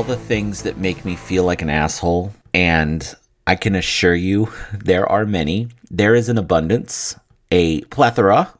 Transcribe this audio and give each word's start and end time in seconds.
all 0.00 0.04
the 0.04 0.16
things 0.16 0.62
that 0.62 0.78
make 0.78 1.04
me 1.04 1.14
feel 1.14 1.44
like 1.44 1.60
an 1.60 1.68
asshole, 1.68 2.32
and 2.54 3.14
I 3.46 3.54
can 3.54 3.74
assure 3.74 4.14
you 4.14 4.50
there 4.72 5.06
are 5.06 5.26
many, 5.26 5.68
there 5.90 6.14
is 6.14 6.30
an 6.30 6.38
abundance, 6.38 7.16
a 7.50 7.82
plethora, 7.82 8.54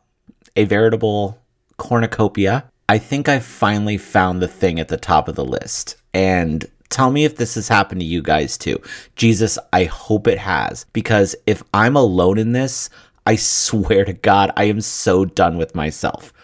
a 0.54 0.64
veritable 0.64 1.40
cornucopia. 1.78 2.70
I 2.90 2.98
think 2.98 3.26
I 3.26 3.38
finally 3.38 3.96
found 3.96 4.42
the 4.42 4.48
thing 4.48 4.78
at 4.78 4.88
the 4.88 4.98
top 4.98 5.28
of 5.28 5.34
the 5.34 5.44
list. 5.44 5.96
And 6.12 6.66
tell 6.90 7.10
me 7.10 7.24
if 7.24 7.36
this 7.36 7.54
has 7.54 7.68
happened 7.68 8.02
to 8.02 8.06
you 8.06 8.20
guys 8.20 8.58
too. 8.58 8.78
Jesus, 9.16 9.58
I 9.72 9.84
hope 9.84 10.28
it 10.28 10.36
has. 10.36 10.84
Because 10.92 11.34
if 11.46 11.62
I'm 11.72 11.96
alone 11.96 12.36
in 12.36 12.52
this, 12.52 12.90
I 13.24 13.36
swear 13.36 14.04
to 14.04 14.12
God, 14.12 14.52
I 14.58 14.64
am 14.64 14.82
so 14.82 15.24
done 15.24 15.56
with 15.56 15.74
myself. 15.74 16.34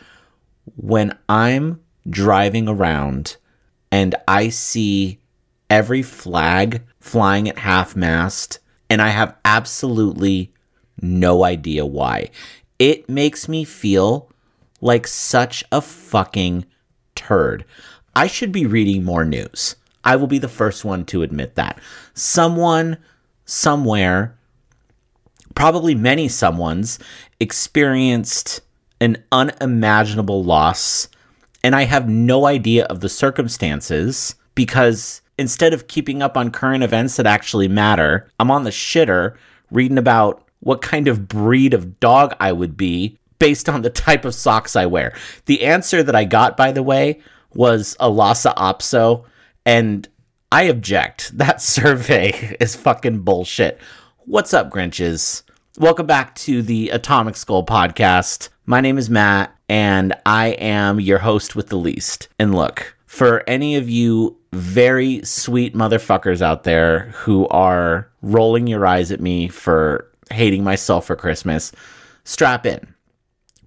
When 0.76 1.18
I'm 1.28 1.82
driving 2.08 2.66
around 2.66 3.36
and 3.90 4.14
I 4.26 4.48
see 4.48 5.18
every 5.70 6.02
flag 6.02 6.82
flying 7.00 7.48
at 7.48 7.58
half 7.58 7.96
mast, 7.96 8.58
and 8.88 9.00
I 9.02 9.08
have 9.08 9.36
absolutely 9.44 10.52
no 11.00 11.44
idea 11.44 11.84
why. 11.84 12.30
It 12.78 13.08
makes 13.08 13.48
me 13.48 13.64
feel 13.64 14.30
like 14.80 15.06
such 15.06 15.64
a 15.72 15.80
fucking 15.80 16.66
turd. 17.14 17.64
I 18.14 18.26
should 18.26 18.52
be 18.52 18.66
reading 18.66 19.04
more 19.04 19.24
news. 19.24 19.76
I 20.04 20.16
will 20.16 20.26
be 20.26 20.38
the 20.38 20.48
first 20.48 20.84
one 20.84 21.04
to 21.06 21.22
admit 21.22 21.56
that. 21.56 21.80
Someone, 22.14 22.98
somewhere, 23.44 24.38
probably 25.54 25.94
many 25.94 26.28
someone's, 26.28 26.98
experienced 27.40 28.60
an 29.00 29.22
unimaginable 29.32 30.44
loss, 30.44 31.08
and 31.66 31.74
I 31.74 31.82
have 31.82 32.08
no 32.08 32.46
idea 32.46 32.84
of 32.84 33.00
the 33.00 33.08
circumstances 33.08 34.36
because 34.54 35.20
instead 35.36 35.74
of 35.74 35.88
keeping 35.88 36.22
up 36.22 36.36
on 36.36 36.52
current 36.52 36.84
events 36.84 37.16
that 37.16 37.26
actually 37.26 37.66
matter, 37.66 38.30
I'm 38.38 38.52
on 38.52 38.62
the 38.62 38.70
shitter 38.70 39.36
reading 39.72 39.98
about 39.98 40.46
what 40.60 40.80
kind 40.80 41.08
of 41.08 41.26
breed 41.26 41.74
of 41.74 41.98
dog 41.98 42.36
I 42.38 42.52
would 42.52 42.76
be 42.76 43.18
based 43.40 43.68
on 43.68 43.82
the 43.82 43.90
type 43.90 44.24
of 44.24 44.36
socks 44.36 44.76
I 44.76 44.86
wear. 44.86 45.12
The 45.46 45.64
answer 45.64 46.04
that 46.04 46.14
I 46.14 46.22
got, 46.22 46.56
by 46.56 46.70
the 46.70 46.84
way, 46.84 47.20
was 47.52 47.96
a 47.98 48.08
Lhasa 48.08 48.54
Apso, 48.56 49.24
and 49.64 50.08
I 50.52 50.62
object. 50.62 51.32
That 51.36 51.60
survey 51.60 52.56
is 52.60 52.76
fucking 52.76 53.22
bullshit. 53.22 53.80
What's 54.18 54.54
up, 54.54 54.70
Grinches? 54.70 55.42
Welcome 55.78 56.06
back 56.06 56.34
to 56.36 56.62
the 56.62 56.88
Atomic 56.88 57.36
Skull 57.36 57.66
podcast. 57.66 58.48
My 58.64 58.80
name 58.80 58.96
is 58.96 59.10
Matt, 59.10 59.54
and 59.68 60.14
I 60.24 60.48
am 60.52 61.00
your 61.00 61.18
host 61.18 61.54
with 61.54 61.68
the 61.68 61.76
least. 61.76 62.28
And 62.38 62.54
look, 62.54 62.96
for 63.04 63.44
any 63.46 63.76
of 63.76 63.86
you 63.86 64.38
very 64.54 65.22
sweet 65.22 65.74
motherfuckers 65.74 66.40
out 66.40 66.64
there 66.64 67.10
who 67.16 67.46
are 67.48 68.08
rolling 68.22 68.66
your 68.66 68.86
eyes 68.86 69.12
at 69.12 69.20
me 69.20 69.48
for 69.48 70.10
hating 70.30 70.64
myself 70.64 71.04
for 71.04 71.14
Christmas, 71.14 71.72
strap 72.24 72.64
in 72.64 72.94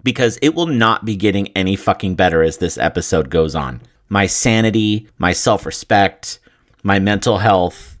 because 0.02 0.36
it 0.42 0.56
will 0.56 0.66
not 0.66 1.04
be 1.04 1.14
getting 1.14 1.46
any 1.56 1.76
fucking 1.76 2.16
better 2.16 2.42
as 2.42 2.56
this 2.56 2.76
episode 2.76 3.30
goes 3.30 3.54
on. 3.54 3.82
My 4.08 4.26
sanity, 4.26 5.06
my 5.18 5.32
self 5.32 5.64
respect, 5.64 6.40
my 6.82 6.98
mental 6.98 7.38
health, 7.38 8.00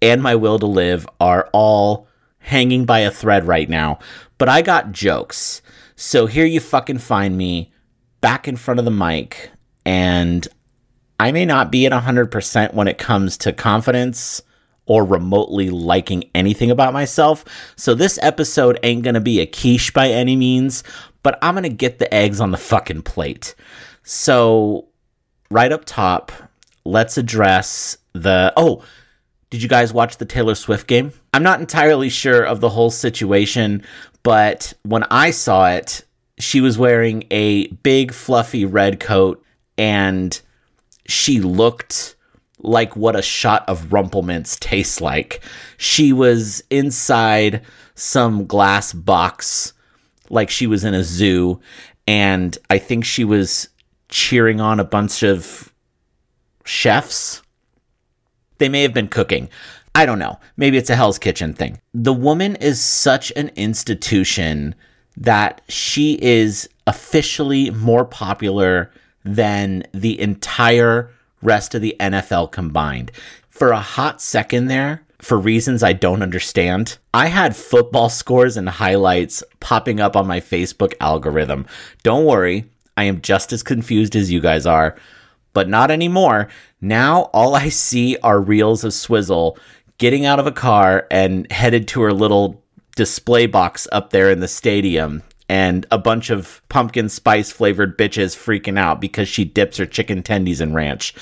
and 0.00 0.22
my 0.22 0.36
will 0.36 0.58
to 0.58 0.66
live 0.66 1.06
are 1.20 1.50
all 1.52 2.08
hanging 2.42 2.84
by 2.84 3.00
a 3.00 3.10
thread 3.10 3.46
right 3.46 3.68
now. 3.68 3.98
But 4.38 4.48
I 4.48 4.62
got 4.62 4.92
jokes. 4.92 5.62
So 5.96 6.26
here 6.26 6.46
you 6.46 6.60
fucking 6.60 6.98
find 6.98 7.36
me 7.36 7.72
back 8.20 8.46
in 8.46 8.56
front 8.56 8.78
of 8.78 8.84
the 8.84 8.90
mic, 8.90 9.50
and 9.84 10.46
I 11.18 11.32
may 11.32 11.44
not 11.44 11.70
be 11.70 11.86
at 11.86 11.92
100% 11.92 12.74
when 12.74 12.88
it 12.88 12.98
comes 12.98 13.36
to 13.38 13.52
confidence 13.52 14.42
or 14.86 15.04
remotely 15.04 15.70
liking 15.70 16.24
anything 16.34 16.70
about 16.70 16.92
myself. 16.92 17.44
So 17.76 17.94
this 17.94 18.18
episode 18.20 18.78
ain't 18.82 19.02
gonna 19.02 19.20
be 19.20 19.40
a 19.40 19.46
quiche 19.46 19.92
by 19.92 20.08
any 20.08 20.34
means, 20.34 20.82
but 21.22 21.38
I'm 21.40 21.54
gonna 21.54 21.68
get 21.68 21.98
the 21.98 22.12
eggs 22.12 22.40
on 22.40 22.50
the 22.50 22.56
fucking 22.56 23.02
plate. 23.02 23.54
So, 24.02 24.88
right 25.50 25.70
up 25.70 25.84
top, 25.84 26.32
let's 26.84 27.16
address 27.16 27.96
the. 28.12 28.52
Oh, 28.56 28.82
did 29.52 29.62
you 29.62 29.68
guys 29.68 29.92
watch 29.92 30.16
the 30.16 30.24
Taylor 30.24 30.54
Swift 30.54 30.86
game? 30.86 31.12
I'm 31.34 31.42
not 31.42 31.60
entirely 31.60 32.08
sure 32.08 32.42
of 32.42 32.60
the 32.60 32.70
whole 32.70 32.88
situation, 32.88 33.84
but 34.22 34.72
when 34.82 35.02
I 35.10 35.30
saw 35.30 35.68
it, 35.68 36.06
she 36.38 36.62
was 36.62 36.78
wearing 36.78 37.24
a 37.30 37.66
big, 37.66 38.14
fluffy 38.14 38.64
red 38.64 38.98
coat 38.98 39.44
and 39.76 40.40
she 41.06 41.40
looked 41.40 42.16
like 42.60 42.96
what 42.96 43.14
a 43.14 43.20
shot 43.20 43.68
of 43.68 43.92
Rumple 43.92 44.22
Minze 44.22 44.56
tastes 44.56 45.02
like. 45.02 45.44
She 45.76 46.14
was 46.14 46.64
inside 46.70 47.60
some 47.94 48.46
glass 48.46 48.94
box 48.94 49.74
like 50.30 50.48
she 50.48 50.66
was 50.66 50.82
in 50.82 50.94
a 50.94 51.04
zoo 51.04 51.60
and 52.06 52.56
I 52.70 52.78
think 52.78 53.04
she 53.04 53.24
was 53.24 53.68
cheering 54.08 54.62
on 54.62 54.80
a 54.80 54.84
bunch 54.84 55.22
of 55.22 55.74
chefs. 56.64 57.41
They 58.62 58.68
may 58.68 58.82
have 58.82 58.94
been 58.94 59.08
cooking. 59.08 59.48
I 59.92 60.06
don't 60.06 60.20
know. 60.20 60.38
Maybe 60.56 60.78
it's 60.78 60.88
a 60.88 60.94
Hell's 60.94 61.18
Kitchen 61.18 61.52
thing. 61.52 61.80
The 61.92 62.12
woman 62.12 62.54
is 62.54 62.80
such 62.80 63.32
an 63.34 63.50
institution 63.56 64.76
that 65.16 65.62
she 65.68 66.16
is 66.22 66.68
officially 66.86 67.70
more 67.70 68.04
popular 68.04 68.92
than 69.24 69.82
the 69.92 70.20
entire 70.20 71.10
rest 71.42 71.74
of 71.74 71.82
the 71.82 71.96
NFL 71.98 72.52
combined. 72.52 73.10
For 73.50 73.72
a 73.72 73.80
hot 73.80 74.20
second 74.20 74.68
there, 74.68 75.02
for 75.18 75.38
reasons 75.38 75.82
I 75.82 75.92
don't 75.92 76.22
understand, 76.22 76.98
I 77.12 77.26
had 77.26 77.56
football 77.56 78.10
scores 78.10 78.56
and 78.56 78.68
highlights 78.68 79.42
popping 79.58 79.98
up 79.98 80.14
on 80.14 80.28
my 80.28 80.38
Facebook 80.38 80.94
algorithm. 81.00 81.66
Don't 82.04 82.26
worry, 82.26 82.66
I 82.96 83.04
am 83.06 83.22
just 83.22 83.52
as 83.52 83.64
confused 83.64 84.14
as 84.14 84.30
you 84.30 84.38
guys 84.38 84.66
are, 84.66 84.96
but 85.52 85.68
not 85.68 85.90
anymore. 85.90 86.48
Now 86.80 87.30
all 87.32 87.54
I 87.54 87.68
see 87.68 88.16
are 88.18 88.40
reels 88.40 88.84
of 88.84 88.92
Swizzle 88.92 89.58
getting 89.98 90.26
out 90.26 90.40
of 90.40 90.46
a 90.46 90.52
car 90.52 91.06
and 91.10 91.50
headed 91.52 91.86
to 91.88 92.02
her 92.02 92.12
little 92.12 92.62
display 92.96 93.46
box 93.46 93.86
up 93.92 94.10
there 94.10 94.30
in 94.30 94.40
the 94.40 94.48
stadium 94.48 95.22
and 95.48 95.86
a 95.90 95.98
bunch 95.98 96.30
of 96.30 96.62
pumpkin 96.68 97.08
spice 97.08 97.50
flavored 97.50 97.98
bitches 97.98 98.36
freaking 98.36 98.78
out 98.78 99.00
because 99.00 99.28
she 99.28 99.44
dips 99.44 99.76
her 99.76 99.86
chicken 99.86 100.22
tendies 100.22 100.60
in 100.60 100.72
ranch. 100.72 101.14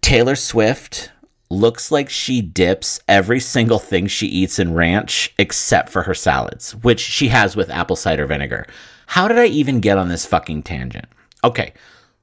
Taylor 0.00 0.36
Swift 0.36 1.10
looks 1.50 1.90
like 1.90 2.08
she 2.08 2.40
dips 2.40 3.00
every 3.08 3.38
single 3.40 3.78
thing 3.78 4.06
she 4.06 4.26
eats 4.26 4.58
in 4.58 4.74
ranch 4.74 5.34
except 5.38 5.90
for 5.90 6.02
her 6.04 6.14
salads, 6.14 6.74
which 6.76 7.00
she 7.00 7.28
has 7.28 7.54
with 7.54 7.70
apple 7.70 7.96
cider 7.96 8.26
vinegar. 8.26 8.66
How 9.06 9.28
did 9.28 9.38
I 9.38 9.46
even 9.46 9.80
get 9.80 9.98
on 9.98 10.08
this 10.08 10.24
fucking 10.24 10.62
tangent? 10.62 11.06
Okay, 11.44 11.74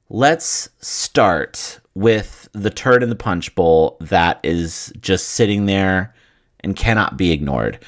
let's 0.10 0.70
start 0.80 1.80
with 1.94 2.50
the 2.54 2.70
turd 2.70 3.04
in 3.04 3.10
the 3.10 3.16
punch 3.16 3.54
bowl 3.56 3.98
that 4.02 4.40
is 4.44 4.92
just 5.00 5.30
sitting 5.30 5.66
there 5.66 6.14
and 6.62 6.76
cannot 6.76 7.18
be 7.18 7.32
ignored. 7.32 7.80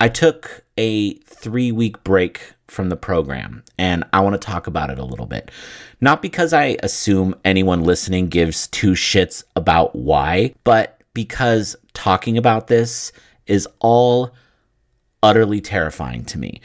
I 0.00 0.08
took 0.08 0.64
a 0.76 1.14
three 1.18 1.70
week 1.70 2.02
break 2.02 2.54
from 2.66 2.88
the 2.88 2.96
program, 2.96 3.62
and 3.78 4.02
I 4.12 4.20
want 4.20 4.34
to 4.34 4.44
talk 4.44 4.66
about 4.66 4.90
it 4.90 4.98
a 4.98 5.04
little 5.04 5.26
bit. 5.26 5.50
Not 6.00 6.22
because 6.22 6.52
I 6.52 6.76
assume 6.82 7.34
anyone 7.44 7.84
listening 7.84 8.28
gives 8.28 8.66
two 8.68 8.92
shits 8.92 9.44
about 9.54 9.94
why, 9.94 10.54
but 10.64 11.00
because 11.14 11.76
talking 11.92 12.38
about 12.38 12.66
this 12.66 13.12
is 13.46 13.68
all 13.78 14.34
utterly 15.22 15.60
terrifying 15.60 16.24
to 16.24 16.38
me. 16.38 16.60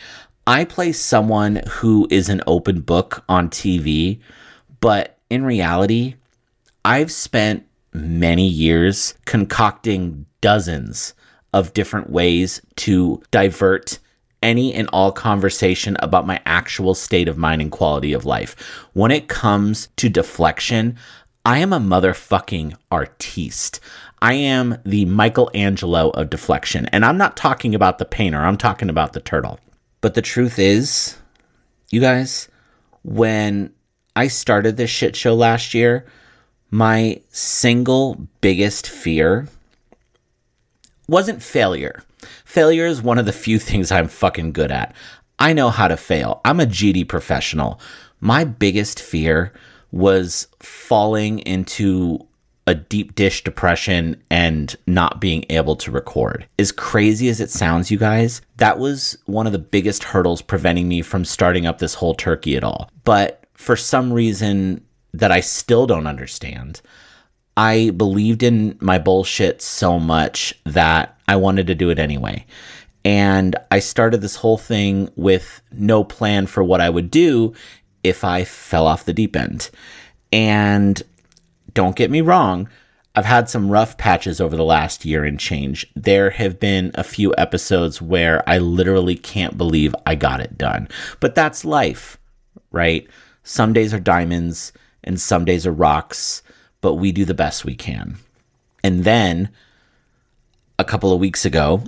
I 0.48 0.63
play 0.63 0.94
someone 0.94 1.62
who 1.68 2.07
is 2.10 2.30
an 2.30 2.42
open 2.48 2.81
book 2.81 3.24
on 3.27 3.50
TV, 3.50 4.22
but 4.79 5.18
in 5.29 5.44
reality, 5.44 6.15
I've 6.85 7.12
spent 7.12 7.65
many 7.94 8.47
years 8.47 9.15
concocting 9.25 10.25
dozens 10.41 11.13
of 11.53 11.74
different 11.74 12.09
ways 12.09 12.62
to 12.75 13.21
divert 13.31 14.00
any 14.44 14.74
and 14.74 14.89
all 14.94 15.12
conversation 15.12 15.97
about 16.00 16.27
my 16.27 16.39
actual 16.45 16.94
state 16.94 17.27
of 17.27 17.38
mind 17.38 17.62
and 17.62 17.71
quality 17.71 18.13
of 18.13 18.25
life. 18.25 18.56
When 18.94 19.12
it 19.12 19.27
comes 19.27 19.88
to 19.97 20.09
deflection, 20.09 20.97
I 21.45 21.59
am 21.59 21.74
a 21.74 21.79
motherfucking 21.79 22.75
artiste. 22.91 23.79
I 24.21 24.33
am 24.33 24.77
the 24.83 25.06
Michelangelo 25.06 26.09
of 26.12 26.29
deflection. 26.29 26.88
And 26.88 27.06
I'm 27.06 27.18
not 27.18 27.38
talking 27.38 27.74
about 27.74 27.97
the 27.97 28.06
painter, 28.06 28.39
I'm 28.39 28.57
talking 28.57 28.89
about 28.89 29.13
the 29.13 29.21
turtle. 29.21 29.59
But 30.01 30.13
the 30.13 30.21
truth 30.21 30.59
is, 30.59 31.18
you 31.89 32.01
guys, 32.01 32.50
when 33.03 33.74
I 34.18 34.30
started 34.30 34.78
this 34.78 34.90
shit 34.90 35.16
show 35.16 35.36
last 35.36 35.75
year, 35.75 36.04
my 36.72 37.22
single 37.30 38.28
biggest 38.42 38.90
fear 38.90 39.48
wasn't 41.08 41.44
failure. 41.44 42.02
Failure 42.44 42.88
is 42.88 43.00
one 43.00 43.19
of 43.19 43.28
the 43.28 43.31
few 43.31 43.60
things 43.68 43.92
I'm 43.92 44.08
fucking 44.08 44.54
good 44.54 44.72
at. 44.72 44.96
I 45.38 45.54
know 45.54 45.69
how 45.69 45.88
to 45.88 45.96
fail. 45.96 46.42
I'm 46.44 46.60
a 46.60 46.66
GD 46.66 47.08
professional. 47.08 47.80
My 48.19 48.44
biggest 48.44 49.00
fear 49.00 49.54
was 49.92 50.48
falling 50.62 51.38
into 51.40 52.25
a 52.66 52.74
deep 52.74 53.13
dish 53.13 53.44
depression 53.44 54.22
and 54.31 54.75
not 54.88 55.22
being 55.22 55.46
able 55.52 55.75
to 55.75 55.92
record. 55.92 56.48
As 56.58 56.72
crazy 56.72 57.30
as 57.30 57.40
it 57.40 57.52
sounds, 57.52 57.92
you 57.92 58.00
guys, 58.00 58.42
that 58.58 58.80
was 58.80 59.16
one 59.28 59.46
of 59.46 59.54
the 59.54 59.60
biggest 59.60 60.04
hurdles 60.04 60.42
preventing 60.42 60.88
me 60.88 61.04
from 61.04 61.24
starting 61.24 61.68
up 61.68 61.78
this 61.78 61.94
whole 61.94 62.16
turkey 62.16 62.58
at 62.58 62.63
all. 62.63 62.90
But 63.04 63.44
for 63.57 63.75
some 63.75 64.13
reason 64.13 64.86
that 65.13 65.31
I 65.31 65.42
still 65.42 65.88
don't 65.88 66.07
understand, 66.07 66.80
I 67.57 67.89
believed 67.89 68.44
in 68.44 68.77
my 68.80 69.00
bullshit 69.00 69.62
so 69.62 70.00
much 70.00 70.54
that 70.63 71.19
I 71.27 71.36
wanted 71.36 71.68
to 71.68 71.75
do 71.75 71.89
it 71.89 72.00
anyway. 72.00 72.45
And 73.04 73.56
I 73.71 73.80
started 73.80 74.21
this 74.21 74.36
whole 74.36 74.57
thing 74.59 75.09
with 75.15 75.62
no 75.71 76.04
plan 76.04 76.45
for 76.45 76.63
what 76.63 76.81
I 76.81 76.89
would 76.89 77.09
do 77.09 77.54
if 78.04 78.24
I 78.24 78.44
fell 78.44 78.86
off 78.86 79.06
the 79.06 79.13
deep 79.13 79.36
end. 79.36 79.71
And 80.31 81.01
don't 81.74 81.95
get 81.95 82.12
me 82.12 82.21
wrong, 82.21 82.69
I've 83.15 83.25
had 83.25 83.50
some 83.50 83.71
rough 83.71 83.98
patches 83.98 84.39
over 84.39 84.56
the 84.56 84.63
last 84.63 85.03
year 85.03 85.24
and 85.24 85.39
change. 85.39 85.92
There 85.95 86.30
have 86.30 86.60
been 86.60 86.92
a 86.94 87.03
few 87.03 87.33
episodes 87.39 88.00
where 88.03 88.48
I 88.48 88.60
literally 88.60 89.15
can't 89.15 89.57
believe 89.57 89.95
I 90.06 90.13
got 90.13 90.42
it 90.42 90.60
done. 90.60 90.88
But 91.19 91.33
that's 91.33 91.65
life, 91.65 92.19
right? 92.71 93.07
Some 93.48 93.72
days 93.72 93.94
are 93.94 94.00
diamonds 94.00 94.74
and 95.06 95.22
some 95.22 95.46
days 95.46 95.66
are 95.66 95.72
rocks, 95.72 96.44
but 96.82 96.96
we 96.96 97.14
do 97.14 97.24
the 97.24 97.34
best 97.34 97.64
we 97.64 97.76
can. 97.76 98.18
And 98.84 99.06
then 99.06 99.52
a 100.78 100.84
couple 100.84 101.14
of 101.14 101.22
weeks 101.22 101.46
ago, 101.46 101.84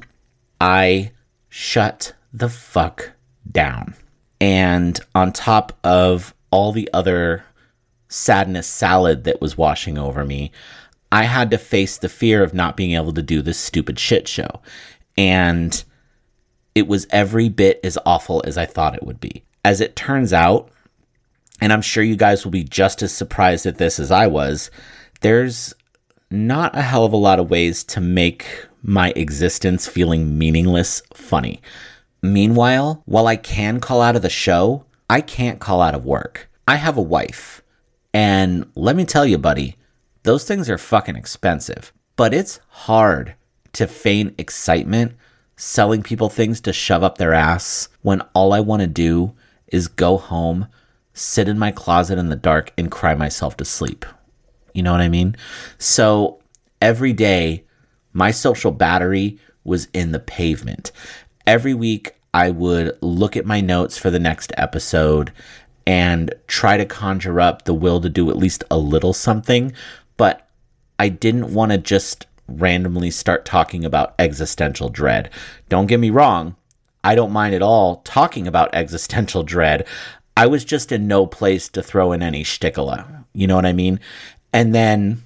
I 0.62 1.12
shut 1.50 2.14
the 2.32 2.48
fuck 2.48 3.12
down. 3.52 3.94
And 4.40 5.02
on 5.14 5.34
top 5.34 5.78
of 5.84 6.34
all 6.50 6.72
the 6.72 6.90
other 6.94 7.44
sadness 8.08 8.66
salad 8.66 9.26
that 9.26 9.42
was 9.42 9.58
washing 9.58 9.98
over 9.98 10.24
me, 10.24 10.54
I 11.12 11.26
had 11.26 11.52
to 11.52 11.58
face 11.58 11.98
the 11.98 12.08
fear 12.08 12.42
of 12.42 12.54
not 12.54 12.78
being 12.78 12.94
able 12.94 13.12
to 13.12 13.22
do 13.22 13.42
this 13.42 13.60
stupid 13.60 14.00
shit 14.00 14.30
show. 14.30 14.62
And 15.18 15.84
it 16.74 16.88
was 16.88 17.06
every 17.10 17.50
bit 17.50 17.82
as 17.84 17.98
awful 18.06 18.42
as 18.46 18.58
I 18.58 18.66
thought 18.66 18.96
it 18.96 19.04
would 19.04 19.20
be. 19.20 19.44
As 19.66 19.82
it 19.82 19.98
turns 19.98 20.32
out, 20.32 20.72
and 21.62 21.74
I'm 21.74 21.82
sure 21.82 22.04
you 22.04 22.16
guys 22.16 22.44
will 22.44 22.52
be 22.52 22.64
just 22.64 23.02
as 23.02 23.12
surprised 23.12 23.66
at 23.66 23.78
this 23.78 24.00
as 24.00 24.12
I 24.12 24.28
was, 24.28 24.72
there's 25.22 25.74
not 26.32 26.76
a 26.76 26.82
hell 26.82 27.06
of 27.06 27.14
a 27.14 27.18
lot 27.18 27.40
of 27.40 27.50
ways 27.50 27.84
to 27.86 28.02
make 28.02 28.68
my 28.82 29.12
existence 29.16 29.88
feeling 29.88 30.38
meaningless 30.38 31.02
funny. 31.14 31.62
Meanwhile, 32.22 33.04
while 33.06 33.28
I 33.28 33.36
can 33.36 33.80
call 33.80 34.02
out 34.02 34.16
of 34.16 34.22
the 34.22 34.30
show, 34.30 34.86
I 35.10 35.22
can't 35.22 35.60
call 35.60 35.82
out 35.82 35.96
of 35.96 36.06
work. 36.06 36.50
I 36.68 36.76
have 36.76 36.98
a 36.98 37.02
wife. 37.02 37.62
And 38.14 38.70
let 38.76 38.96
me 38.96 39.06
tell 39.06 39.26
you, 39.26 39.38
buddy, 39.38 39.76
those 40.24 40.46
things 40.46 40.70
are 40.70 40.78
fucking 40.78 41.16
expensive. 41.16 41.92
But 42.16 42.34
it's 42.34 42.60
hard 42.70 43.36
to 43.74 43.88
feign 43.88 44.36
excitement 44.38 45.14
selling 45.56 46.02
people 46.04 46.30
things 46.30 46.62
to 46.62 46.74
shove 46.74 47.04
up 47.04 47.18
their 47.18 47.34
ass 47.34 47.90
when 48.02 48.22
all 48.34 48.54
I 48.54 48.62
want 48.62 48.82
to 48.82 48.88
do 48.88 49.34
is 49.68 49.88
go 49.88 50.18
home, 50.18 50.68
sit 51.20 51.48
in 51.48 51.60
my 51.60 51.72
closet 51.72 52.18
in 52.18 52.30
the 52.30 52.36
dark, 52.36 52.72
and 52.78 52.90
cry 52.90 53.14
myself 53.14 53.58
to 53.58 53.66
sleep. 53.66 54.06
You 54.74 54.84
know 54.84 54.92
what 54.92 55.02
I 55.02 55.10
mean? 55.10 55.36
So 55.78 56.40
every 56.82 57.14
day, 57.14 57.66
my 58.14 58.32
social 58.32 58.72
battery 58.72 59.40
was 59.64 59.88
in 59.94 60.12
the 60.12 60.20
pavement. 60.20 60.92
Every 61.46 61.74
week, 61.74 62.16
I 62.34 62.52
would 62.52 62.98
look 63.02 63.36
at 63.36 63.46
my 63.46 63.60
notes 63.60 63.98
for 63.98 64.10
the 64.10 64.20
next 64.20 64.54
episode 64.58 65.32
and 65.86 66.34
try 66.48 66.78
to 66.78 66.86
conjure 66.86 67.42
up 67.42 67.66
the 67.66 67.74
will 67.74 68.00
to 68.02 68.10
do 68.10 68.30
at 68.30 68.38
least 68.38 68.64
a 68.70 68.78
little 68.78 69.14
something. 69.14 69.74
But 70.16 70.48
I 71.00 71.10
didn't 71.10 71.54
want 71.54 71.72
to 71.72 71.78
just 71.78 72.28
randomly 72.48 73.12
start 73.12 73.46
talking 73.46 73.84
about 73.84 74.14
existential 74.20 74.90
dread. 74.90 75.30
Don't 75.68 75.88
get 75.88 76.00
me 76.00 76.10
wrong, 76.10 76.56
I 77.04 77.16
don't 77.16 77.32
mind 77.32 77.56
at 77.56 77.62
all 77.62 77.98
talking 77.98 78.48
about 78.48 78.74
existential 78.74 79.44
dread. 79.44 79.88
I 80.36 80.48
was 80.48 80.64
just 80.64 80.92
in 80.92 81.08
no 81.08 81.26
place 81.26 81.70
to 81.70 81.84
throw 81.84 82.12
in 82.12 82.24
any 82.24 82.44
shtickle. 82.44 83.26
You 83.34 83.48
know 83.48 83.56
what 83.56 83.66
I 83.66 83.74
mean? 83.74 84.00
And 84.54 84.74
then, 84.74 85.24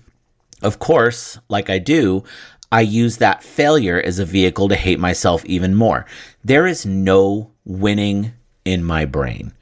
of 0.62 0.80
course, 0.80 1.40
like 1.50 1.70
I 1.70 1.80
do, 1.80 2.24
I 2.72 2.82
use 2.82 3.18
that 3.18 3.44
failure 3.44 4.02
as 4.02 4.18
a 4.18 4.26
vehicle 4.26 4.68
to 4.70 4.76
hate 4.76 5.00
myself 5.00 5.46
even 5.46 5.76
more. 5.76 6.06
There 6.44 6.66
is 6.66 6.86
no 6.86 7.52
winning 7.66 8.34
in 8.66 8.84
my 8.84 9.06
brain. 9.06 9.54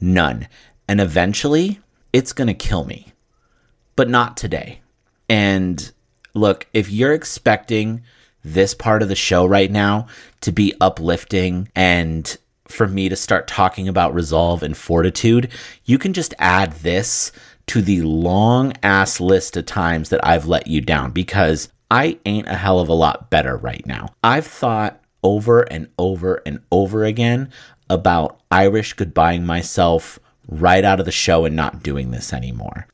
None. 0.00 0.48
And 0.88 1.00
eventually, 1.00 1.78
it's 2.12 2.32
going 2.32 2.48
to 2.48 2.54
kill 2.54 2.84
me, 2.84 3.12
but 3.94 4.08
not 4.08 4.36
today. 4.36 4.80
And 5.28 5.92
look, 6.34 6.66
if 6.72 6.90
you're 6.90 7.12
expecting 7.12 8.02
this 8.42 8.74
part 8.74 9.02
of 9.02 9.08
the 9.08 9.14
show 9.14 9.46
right 9.46 9.70
now 9.70 10.08
to 10.40 10.50
be 10.50 10.74
uplifting 10.80 11.68
and 11.76 12.36
for 12.72 12.86
me 12.86 13.08
to 13.08 13.16
start 13.16 13.46
talking 13.46 13.88
about 13.88 14.14
resolve 14.14 14.62
and 14.62 14.76
fortitude, 14.76 15.50
you 15.84 15.98
can 15.98 16.12
just 16.12 16.34
add 16.38 16.72
this 16.74 17.32
to 17.66 17.82
the 17.82 18.02
long 18.02 18.72
ass 18.82 19.20
list 19.20 19.56
of 19.56 19.66
times 19.66 20.08
that 20.08 20.24
I've 20.24 20.46
let 20.46 20.66
you 20.66 20.80
down 20.80 21.12
because 21.12 21.68
I 21.90 22.18
ain't 22.24 22.48
a 22.48 22.54
hell 22.54 22.80
of 22.80 22.88
a 22.88 22.94
lot 22.94 23.30
better 23.30 23.56
right 23.56 23.84
now. 23.86 24.14
I've 24.22 24.46
thought 24.46 25.00
over 25.22 25.62
and 25.62 25.88
over 25.98 26.42
and 26.46 26.60
over 26.70 27.04
again 27.04 27.50
about 27.88 28.40
Irish 28.50 28.96
goodbying 28.96 29.42
myself 29.42 30.18
right 30.48 30.84
out 30.84 31.00
of 31.00 31.06
the 31.06 31.12
show 31.12 31.44
and 31.44 31.56
not 31.56 31.82
doing 31.82 32.10
this 32.10 32.32
anymore. 32.32 32.86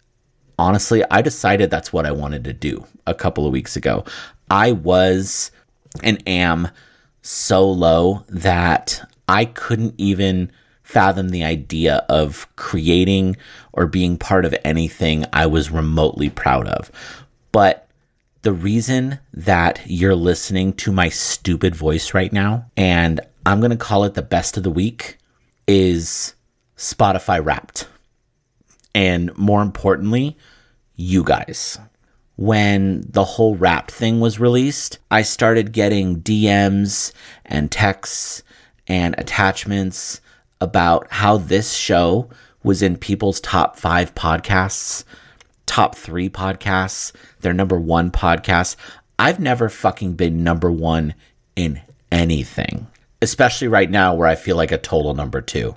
Honestly, 0.59 1.03
I 1.11 1.23
decided 1.23 1.71
that's 1.71 1.93
what 1.93 2.07
I 2.07 2.13
wanted 2.13 2.45
to 2.45 2.53
do 2.53 2.87
a 3.07 3.15
couple 3.15 3.47
of 3.47 3.53
weeks 3.53 3.77
ago. 3.77 4.05
I 4.51 4.73
was 4.73 5.51
and 6.03 6.23
am 6.27 6.69
so 7.23 7.69
low 7.69 8.25
that 8.29 9.09
I 9.29 9.45
couldn't 9.45 9.95
even 9.99 10.51
fathom 10.83 11.31
the 11.31 11.43
idea 11.43 12.05
of 12.09 12.47
creating 12.55 13.37
or 13.73 13.87
being 13.87 14.17
part 14.17 14.45
of 14.45 14.55
anything 14.65 15.25
I 15.33 15.47
was 15.47 15.71
remotely 15.71 16.31
proud 16.31 16.69
of. 16.69 16.93
But 17.51 17.89
the 18.43 18.53
reason 18.53 19.19
that 19.35 19.81
you're 19.87 20.15
listening 20.15 20.73
to 20.75 20.93
my 20.93 21.09
stupid 21.09 21.75
voice 21.75 22.15
right 22.15 22.33
now, 22.33 22.71
and 22.77 23.21
I'm 23.45 23.59
going 23.59 23.73
to 23.73 23.77
call 23.77 24.05
it 24.05 24.15
the 24.15 24.23
best 24.23 24.57
of 24.57 24.63
the 24.63 24.71
week, 24.71 25.19
is 25.67 26.35
Spotify 26.77 27.45
Wrapped. 27.45 27.89
And 28.95 29.37
more 29.37 29.63
importantly, 29.63 30.37
you 30.95 31.25
guys. 31.25 31.79
When 32.37 33.05
the 33.09 33.25
whole 33.25 33.57
Wrapped 33.57 33.91
thing 33.91 34.21
was 34.21 34.39
released, 34.39 34.99
I 35.11 35.23
started 35.23 35.73
getting 35.73 36.21
DMs 36.21 37.13
and 37.45 37.73
texts 37.73 38.43
and 38.89 39.15
attachments 39.19 40.21
about 40.61 41.07
how 41.11 41.37
this 41.37 41.75
show 41.75 42.29
was 42.63 42.83
in 42.83 42.97
people's 42.97 43.41
top 43.41 43.77
five 43.77 44.15
podcasts, 44.15 45.05
top 45.67 45.95
three 45.95 46.29
podcasts, 46.29 47.13
their 47.41 47.53
number 47.53 47.79
one 47.79 48.11
podcast. 48.11 48.77
I've 49.19 49.41
never 49.41 49.69
fucking 49.69 50.15
been 50.15 50.45
number 50.45 50.71
one 50.71 51.15
in 51.55 51.81
anything 52.11 52.87
especially 53.23 53.69
right 53.69 53.91
now 53.91 54.15
where 54.15 54.29
I 54.29 54.35
feel 54.35 54.57
like 54.57 54.73
a 54.73 54.79
total 54.79 55.15
number 55.15 55.41
two. 55.41 55.75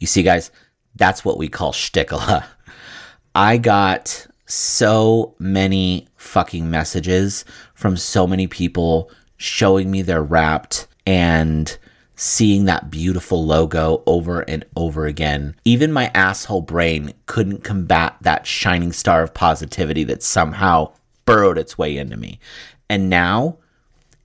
You 0.00 0.06
see, 0.06 0.22
guys, 0.22 0.50
that's 0.94 1.24
what 1.24 1.38
we 1.38 1.48
call 1.48 1.72
shtickle. 1.72 2.44
I 3.34 3.58
got 3.58 4.26
so 4.46 5.34
many 5.38 6.08
fucking 6.16 6.70
messages 6.70 7.44
from 7.74 7.96
so 7.96 8.26
many 8.26 8.46
people 8.46 9.10
showing 9.36 9.90
me 9.90 10.02
their 10.02 10.22
wrapped 10.22 10.86
and 11.06 11.76
seeing 12.16 12.64
that 12.64 12.90
beautiful 12.90 13.44
logo 13.44 14.02
over 14.06 14.40
and 14.40 14.64
over 14.74 15.06
again. 15.06 15.54
Even 15.64 15.92
my 15.92 16.10
asshole 16.14 16.62
brain 16.62 17.12
couldn't 17.26 17.62
combat 17.62 18.16
that 18.22 18.46
shining 18.46 18.92
star 18.92 19.22
of 19.22 19.34
positivity 19.34 20.02
that 20.04 20.22
somehow 20.22 20.92
burrowed 21.26 21.58
its 21.58 21.76
way 21.76 21.96
into 21.96 22.16
me. 22.16 22.40
And 22.88 23.10
now, 23.10 23.58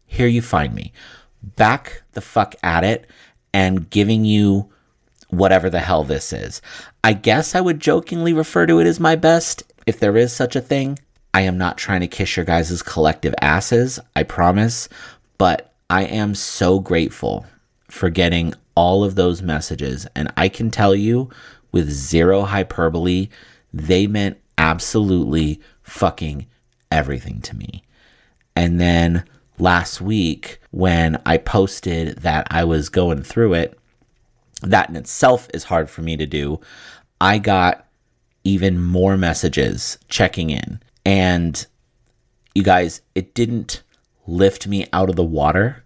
here 0.06 0.28
you 0.28 0.42
find 0.42 0.74
me 0.74 0.94
back 1.44 2.04
the 2.14 2.22
fuck 2.22 2.56
at 2.64 2.84
it 2.84 3.08
and 3.54 3.90
giving 3.90 4.24
you 4.24 4.70
whatever 5.30 5.70
the 5.70 5.80
hell 5.80 6.04
this 6.04 6.32
is. 6.32 6.62
I 7.04 7.14
guess 7.14 7.56
I 7.56 7.62
would 7.62 7.80
jokingly 7.80 8.32
refer 8.32 8.66
to 8.68 8.80
it 8.80 8.88
as 8.88 9.00
my 9.00 9.16
best, 9.16 9.64
if 9.86 10.00
there 10.00 10.16
is 10.16 10.32
such 10.32 10.56
a 10.56 10.62
thing. 10.62 11.00
I 11.34 11.42
am 11.42 11.58
not 11.58 11.78
trying 11.78 12.02
to 12.02 12.08
kiss 12.08 12.36
your 12.38 12.46
guys' 12.46 12.84
collective 12.84 13.34
asses, 13.42 14.00
I 14.16 14.24
promise, 14.24 14.88
but 15.38 15.74
I 15.90 16.04
am 16.04 16.36
so 16.36 16.80
grateful 16.80 17.46
for 17.92 18.10
getting 18.10 18.54
all 18.74 19.04
of 19.04 19.16
those 19.16 19.42
messages. 19.42 20.08
And 20.16 20.32
I 20.38 20.50
can 20.50 20.72
tell 20.72 20.96
you 20.96 21.30
with 21.72 21.90
zero 21.90 22.44
hyperbole, 22.44 23.30
they 23.74 24.08
meant 24.08 24.38
absolutely 24.58 25.60
fucking 25.84 26.48
everything 26.90 27.42
to 27.42 27.56
me. 27.56 27.84
And 28.56 28.80
then 28.80 29.24
last 29.60 30.02
week 30.02 30.60
when 30.72 31.22
I 31.26 31.38
posted 31.38 32.18
that 32.20 32.48
I 32.50 32.64
was 32.64 32.90
going 32.90 33.24
through 33.24 33.54
it, 33.56 33.78
that 34.62 34.90
in 34.90 34.96
itself 34.96 35.48
is 35.54 35.66
hard 35.66 35.90
for 35.90 36.02
me 36.02 36.16
to 36.18 36.26
do. 36.26 36.60
I 37.20 37.40
got 37.40 37.88
even 38.44 38.82
more 38.82 39.18
messages 39.18 39.98
checking 40.08 40.50
in. 40.50 40.80
And 41.06 41.66
You 42.54 42.64
guys, 42.64 43.02
it 43.16 43.34
didn't 43.34 43.82
lift 44.28 44.68
me 44.68 44.88
out 44.92 45.10
of 45.10 45.16
the 45.16 45.24
water, 45.24 45.84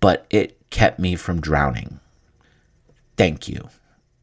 but 0.00 0.26
it 0.30 0.57
kept 0.70 0.98
me 0.98 1.16
from 1.16 1.40
drowning. 1.40 2.00
Thank 3.16 3.48
you 3.48 3.68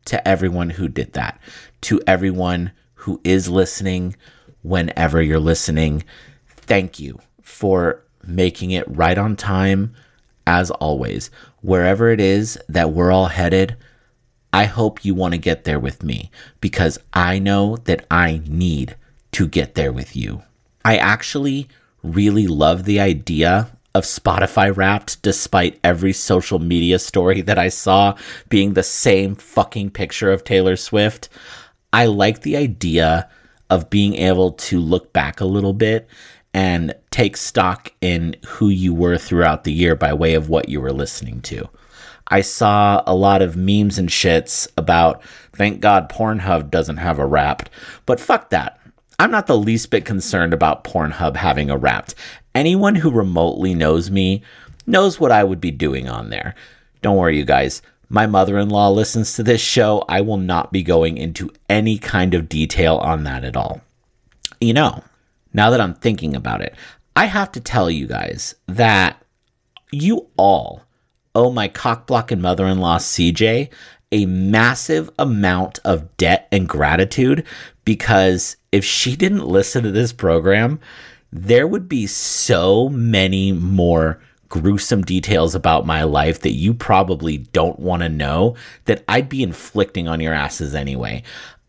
to 0.05 0.25
everyone 0.27 0.71
who 0.71 0.87
did 0.87 1.13
that, 1.13 1.39
to 1.81 2.01
everyone 2.07 2.71
who 2.93 3.19
is 3.23 3.49
listening 3.49 4.15
whenever 4.61 5.21
you're 5.21 5.39
listening. 5.39 6.03
Thank 6.47 6.99
you 6.99 7.19
for 7.41 8.01
making 8.25 8.71
it 8.71 8.85
right 8.87 9.17
on 9.17 9.35
time, 9.35 9.93
as 10.47 10.71
always. 10.71 11.29
Wherever 11.61 12.09
it 12.09 12.19
is 12.19 12.57
that 12.69 12.91
we're 12.91 13.11
all 13.11 13.27
headed, 13.27 13.75
I 14.53 14.65
hope 14.65 15.03
you 15.03 15.13
want 15.13 15.33
to 15.33 15.39
get 15.39 15.65
there 15.65 15.79
with 15.79 16.03
me 16.03 16.31
because 16.61 16.97
I 17.13 17.39
know 17.39 17.77
that 17.85 18.05
I 18.09 18.41
need 18.47 18.95
to 19.33 19.47
get 19.47 19.75
there 19.75 19.91
with 19.91 20.15
you. 20.15 20.43
I 20.85 20.97
actually 20.97 21.67
really 22.03 22.47
love 22.47 22.85
the 22.85 22.99
idea 22.99 23.74
of 23.95 24.03
Spotify 24.03 24.75
wrapped, 24.75 25.21
despite 25.21 25.79
every 25.81 26.11
social 26.11 26.59
media 26.59 26.99
story 26.99 27.39
that 27.41 27.57
I 27.57 27.69
saw 27.69 28.15
being 28.49 28.73
the 28.73 28.83
same 28.83 29.35
fucking 29.35 29.91
picture 29.91 30.31
of 30.31 30.43
Taylor 30.43 30.75
Swift. 30.75 31.29
I 31.93 32.07
like 32.07 32.41
the 32.41 32.57
idea 32.57 33.29
of 33.69 33.89
being 33.89 34.15
able 34.15 34.51
to 34.51 34.79
look 34.79 35.13
back 35.13 35.39
a 35.39 35.45
little 35.45 35.73
bit 35.73 36.09
and 36.53 36.93
take 37.09 37.37
stock 37.37 37.93
in 38.01 38.35
who 38.45 38.67
you 38.67 38.93
were 38.93 39.17
throughout 39.17 39.63
the 39.63 39.73
year 39.73 39.95
by 39.95 40.13
way 40.13 40.33
of 40.33 40.49
what 40.49 40.67
you 40.67 40.81
were 40.81 40.93
listening 40.93 41.41
to. 41.41 41.67
I 42.27 42.41
saw 42.41 43.01
a 43.07 43.15
lot 43.15 43.41
of 43.41 43.55
memes 43.55 43.97
and 43.97 44.09
shits 44.09 44.67
about 44.77 45.23
thank 45.53 45.79
God 45.79 46.09
Pornhub 46.09 46.69
doesn't 46.69 46.97
have 46.97 47.17
a 47.17 47.25
wrapped, 47.25 47.69
but 48.05 48.19
fuck 48.19 48.49
that. 48.49 48.77
I'm 49.19 49.31
not 49.31 49.47
the 49.47 49.57
least 49.57 49.89
bit 49.89 50.03
concerned 50.03 50.53
about 50.53 50.83
Pornhub 50.83 51.37
having 51.37 51.69
a 51.69 51.77
wrapped. 51.77 52.15
Anyone 52.55 52.95
who 52.95 53.11
remotely 53.11 53.75
knows 53.75 54.09
me 54.09 54.41
knows 54.87 55.19
what 55.19 55.31
I 55.31 55.43
would 55.43 55.59
be 55.59 55.71
doing 55.71 56.07
on 56.07 56.29
there. 56.29 56.55
Don't 57.01 57.17
worry, 57.17 57.37
you 57.37 57.45
guys. 57.45 57.81
My 58.07 58.27
mother 58.27 58.57
in 58.57 58.69
law 58.69 58.89
listens 58.89 59.33
to 59.33 59.43
this 59.43 59.61
show. 59.61 60.05
I 60.07 60.21
will 60.21 60.37
not 60.37 60.71
be 60.71 60.81
going 60.81 61.17
into 61.17 61.51
any 61.69 61.97
kind 61.97 62.33
of 62.33 62.47
detail 62.47 62.97
on 62.97 63.25
that 63.25 63.43
at 63.43 63.57
all. 63.57 63.81
You 64.61 64.73
know, 64.73 65.03
now 65.53 65.69
that 65.69 65.81
I'm 65.81 65.95
thinking 65.95 66.35
about 66.35 66.61
it, 66.61 66.75
I 67.15 67.25
have 67.25 67.51
to 67.53 67.59
tell 67.59 67.89
you 67.89 68.07
guys 68.07 68.55
that 68.67 69.21
you 69.91 70.27
all 70.37 70.83
owe 71.33 71.51
my 71.51 71.67
cockblocking 71.67 72.39
mother 72.39 72.65
in 72.65 72.79
law, 72.79 72.97
CJ, 72.97 73.69
a 74.11 74.25
massive 74.25 75.09
amount 75.19 75.79
of 75.83 76.15
debt 76.17 76.47
and 76.51 76.69
gratitude 76.69 77.45
because 77.83 78.55
if 78.71 78.85
she 78.85 79.15
didn't 79.15 79.45
listen 79.45 79.83
to 79.83 79.91
this 79.91 80.13
program, 80.13 80.79
there 81.35 81.67
would 81.67 81.89
be 81.89 82.07
so 82.07 82.87
many 82.87 83.51
more 83.51 84.21
gruesome 84.47 85.01
details 85.01 85.53
about 85.53 85.85
my 85.85 86.03
life 86.03 86.39
that 86.41 86.53
you 86.53 86.73
probably 86.73 87.37
don't 87.37 87.77
want 87.77 88.01
to 88.01 88.09
know 88.09 88.55
that 88.85 89.03
I'd 89.09 89.27
be 89.27 89.43
inflicting 89.43 90.07
on 90.07 90.21
your 90.21 90.33
asses 90.33 90.73
anyway. 90.73 91.23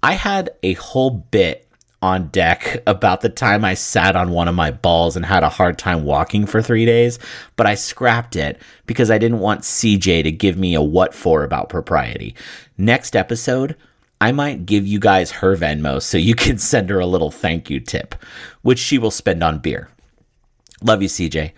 I 0.05 0.13
had 0.13 0.51
a 0.63 0.75
whole 0.75 1.11
bit 1.11 1.67
on 2.01 2.29
deck 2.29 2.81
about 2.87 3.23
the 3.23 3.29
time 3.29 3.65
I 3.65 3.75
sat 3.75 4.15
on 4.15 4.31
one 4.31 4.47
of 4.47 4.55
my 4.55 4.71
balls 4.71 5.17
and 5.17 5.27
had 5.27 5.43
a 5.43 5.49
hard 5.49 5.79
time 5.79 6.05
walking 6.05 6.47
for 6.47 6.63
three 6.63 6.87
days, 6.87 7.19
but 7.57 7.67
I 7.67 7.75
scrapped 7.75 8.37
it 8.37 8.63
because 8.87 9.11
I 9.11 9.19
didn't 9.19 9.41
want 9.41 9.63
CJ 9.63 10.23
to 10.23 10.31
give 10.31 10.57
me 10.57 10.75
a 10.75 10.83
what 10.83 11.13
for 11.13 11.43
about 11.43 11.71
propriety. 11.71 12.37
Next 12.79 13.17
episode, 13.17 13.75
I 14.21 14.33
might 14.33 14.67
give 14.67 14.87
you 14.87 14.99
guys 14.99 15.31
her 15.31 15.57
Venmo 15.57 16.01
so 16.01 16.19
you 16.19 16.35
can 16.35 16.59
send 16.73 16.91
her 16.91 16.99
a 16.99 17.07
little 17.07 17.31
thank 17.31 17.71
you 17.71 17.81
tip, 17.81 18.15
which 18.63 18.79
she 18.79 18.99
will 18.99 19.11
spend 19.11 19.43
on 19.43 19.59
beer. 19.59 19.91
Love 20.83 21.03
you, 21.03 21.09
CJ. 21.09 21.53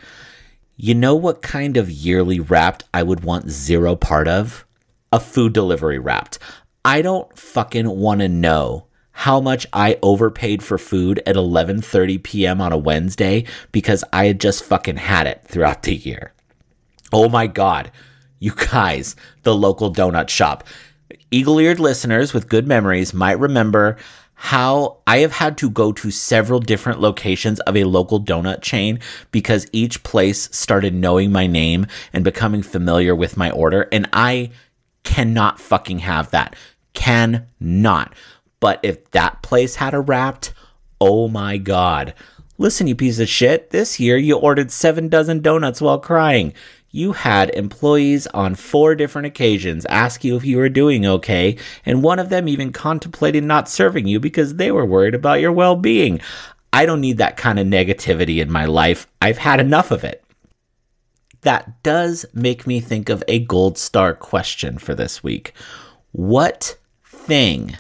You 0.77 0.95
know 0.95 1.17
what 1.17 1.43
kind 1.43 1.77
of 1.77 1.91
yearly 1.91 2.39
wrapped 2.39 2.85
I 2.95 3.03
would 3.03 3.25
want 3.25 3.51
zero 3.51 3.97
part 3.97 4.29
of? 4.29 4.65
A 5.13 5.19
food 5.19 5.53
delivery 5.53 5.99
wrapped. 5.99 6.39
I 6.85 7.03
don't 7.03 7.37
fucking 7.37 7.89
want 7.89 8.21
to 8.21 8.29
know 8.29 8.87
how 9.11 9.41
much 9.41 9.67
I 9.73 9.99
overpaid 10.01 10.63
for 10.63 10.79
food 10.79 11.21
at 11.27 11.35
11:30 11.35 12.23
p.m. 12.23 12.61
on 12.61 12.73
a 12.73 12.79
Wednesday 12.79 13.45
because 13.73 14.05
I 14.13 14.27
had 14.27 14.41
just 14.41 14.63
fucking 14.63 14.99
had 14.99 15.27
it 15.27 15.43
throughout 15.45 15.83
the 15.83 15.97
year. 15.97 16.33
Oh 17.13 17.29
my 17.29 17.49
god. 17.49 17.91
You 18.39 18.53
guys, 18.55 19.17
the 19.43 19.57
local 19.57 19.93
donut 19.93 20.29
shop. 20.29 20.63
Eagle-eared 21.31 21.79
listeners 21.79 22.33
with 22.33 22.49
good 22.49 22.67
memories 22.67 23.13
might 23.13 23.39
remember 23.39 23.97
how 24.41 24.99
I 25.07 25.19
have 25.19 25.33
had 25.33 25.59
to 25.59 25.69
go 25.69 25.93
to 25.93 26.11
several 26.11 26.61
different 26.61 27.01
locations 27.01 27.59
of 27.61 27.77
a 27.77 27.85
local 27.85 28.21
donut 28.21 28.63
chain 28.63 29.01
because 29.31 29.67
each 29.73 30.03
place 30.05 30.49
started 30.57 30.95
knowing 30.95 31.33
my 31.33 31.47
name 31.49 31.87
and 32.13 32.23
becoming 32.23 32.63
familiar 32.63 33.15
with 33.17 33.37
my 33.37 33.51
order. 33.51 33.89
And 33.91 34.09
I 34.13 34.53
cannot 35.03 35.61
fucking 35.61 35.99
have 35.99 36.31
that. 36.31 36.55
Cannot. 36.95 38.15
But 38.61 38.81
if 38.85 39.11
that 39.11 39.43
place 39.43 39.75
had 39.75 39.93
a 39.93 40.01
wrapped, 40.01 40.55
oh 41.01 41.29
my 41.29 41.59
God. 41.59 42.15
Listen, 42.59 42.87
you 42.87 42.95
piece 42.95 43.19
of 43.19 43.29
shit. 43.29 43.71
This 43.71 43.99
year 44.01 44.17
you 44.17 44.37
ordered 44.37 44.71
seven 44.71 45.09
dozen 45.09 45.43
donuts 45.43 45.81
while 45.81 45.99
crying 45.99 46.55
you 46.91 47.13
had 47.13 47.51
employees 47.51 48.27
on 48.29 48.55
four 48.55 48.95
different 48.95 49.27
occasions 49.27 49.85
ask 49.87 50.25
you 50.25 50.37
if 50.37 50.45
you 50.45 50.57
were 50.57 50.69
doing 50.69 51.05
okay, 51.05 51.57
and 51.85 52.03
one 52.03 52.19
of 52.19 52.31
them 52.31 52.49
even 52.49 52.73
contemplated 52.73 53.45
not 53.45 53.69
serving 53.69 54.07
you 54.07 54.19
because 54.19 54.55
they 54.55 54.71
were 54.71 54.87
worried 54.87 55.15
about 55.15 55.41
your 55.41 55.53
well 55.53 55.77
being. 55.77 56.21
I 56.73 56.87
don't 56.87 57.01
need 57.01 57.19
that 57.19 57.37
kind 57.37 57.59
of 57.59 57.67
negativity 57.67 58.41
in 58.41 58.51
my 58.51 58.65
life. 58.65 59.07
I've 59.21 59.39
had 59.39 59.61
enough 59.61 59.91
of 59.91 60.05
it. 60.05 60.25
That 61.43 61.83
does 61.83 62.27
make 62.35 62.67
me 62.67 62.81
think 62.81 63.09
of 63.09 63.23
a 63.29 63.39
gold 63.39 63.79
star 63.79 64.15
question 64.15 64.79
for 64.79 64.95
this 64.95 65.23
week. 65.23 65.53
What 66.13 66.77
thing 67.05 67.77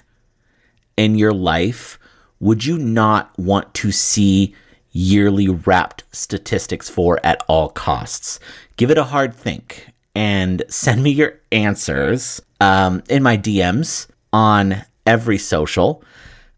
in 0.97 1.17
your 1.17 1.33
life 1.33 1.99
would 2.41 2.65
you 2.65 2.79
not 2.79 3.37
want 3.38 3.75
to 3.75 3.91
see 3.91 4.55
yearly 4.99 5.49
wrapped 5.49 6.05
statistics 6.12 6.88
for 6.88 7.21
at 7.25 7.43
all 7.49 7.69
costs? 7.69 8.40
give 8.78 8.90
it 8.90 8.97
a 8.97 9.05
hard 9.05 9.35
think 9.35 9.88
and 10.14 10.62
send 10.69 11.02
me 11.02 11.11
your 11.11 11.38
answers 11.52 12.40
um, 12.61 13.02
in 13.11 13.23
my 13.23 13.37
DMs 13.37 14.09
on 14.33 14.83
every 15.05 15.37
social. 15.37 16.02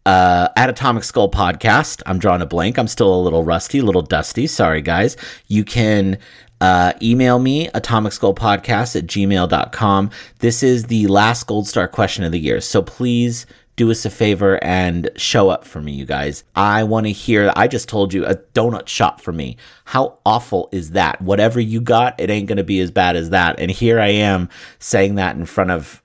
Uh, 0.03 0.47
at 0.55 0.69
Atomic 0.69 1.03
Skull 1.03 1.29
Podcast, 1.29 2.01
I'm 2.05 2.17
drawing 2.17 2.41
a 2.41 2.45
blank. 2.45 2.79
I'm 2.79 2.87
still 2.87 3.13
a 3.13 3.21
little 3.21 3.43
rusty, 3.43 3.79
a 3.79 3.83
little 3.83 4.01
dusty. 4.01 4.47
Sorry, 4.47 4.81
guys. 4.81 5.15
You 5.47 5.63
can 5.63 6.17
uh, 6.59 6.93
email 7.03 7.37
me, 7.37 7.67
atomicskullpodcast 7.69 8.95
at 8.95 9.05
gmail.com. 9.05 10.09
This 10.39 10.63
is 10.63 10.85
the 10.85 11.05
last 11.07 11.45
Gold 11.45 11.67
Star 11.67 11.87
question 11.87 12.23
of 12.23 12.31
the 12.31 12.39
year. 12.39 12.61
So 12.61 12.81
please 12.81 13.45
do 13.75 13.89
us 13.89 14.05
a 14.05 14.09
favor 14.09 14.63
and 14.63 15.09
show 15.15 15.49
up 15.49 15.65
for 15.65 15.81
me, 15.81 15.91
you 15.93 16.05
guys. 16.05 16.43
I 16.55 16.83
want 16.83 17.05
to 17.05 17.11
hear, 17.11 17.51
I 17.55 17.67
just 17.67 17.87
told 17.89 18.13
you, 18.13 18.25
a 18.25 18.35
donut 18.35 18.87
shop 18.87 19.21
for 19.21 19.31
me. 19.31 19.57
How 19.85 20.19
awful 20.25 20.69
is 20.71 20.91
that? 20.91 21.21
Whatever 21.21 21.59
you 21.59 21.81
got, 21.81 22.19
it 22.19 22.29
ain't 22.29 22.47
going 22.47 22.57
to 22.57 22.63
be 22.63 22.79
as 22.79 22.91
bad 22.91 23.15
as 23.15 23.29
that. 23.29 23.59
And 23.59 23.71
here 23.71 23.99
I 23.99 24.09
am 24.09 24.49
saying 24.79 25.15
that 25.15 25.35
in 25.35 25.45
front 25.45 25.71
of 25.71 26.03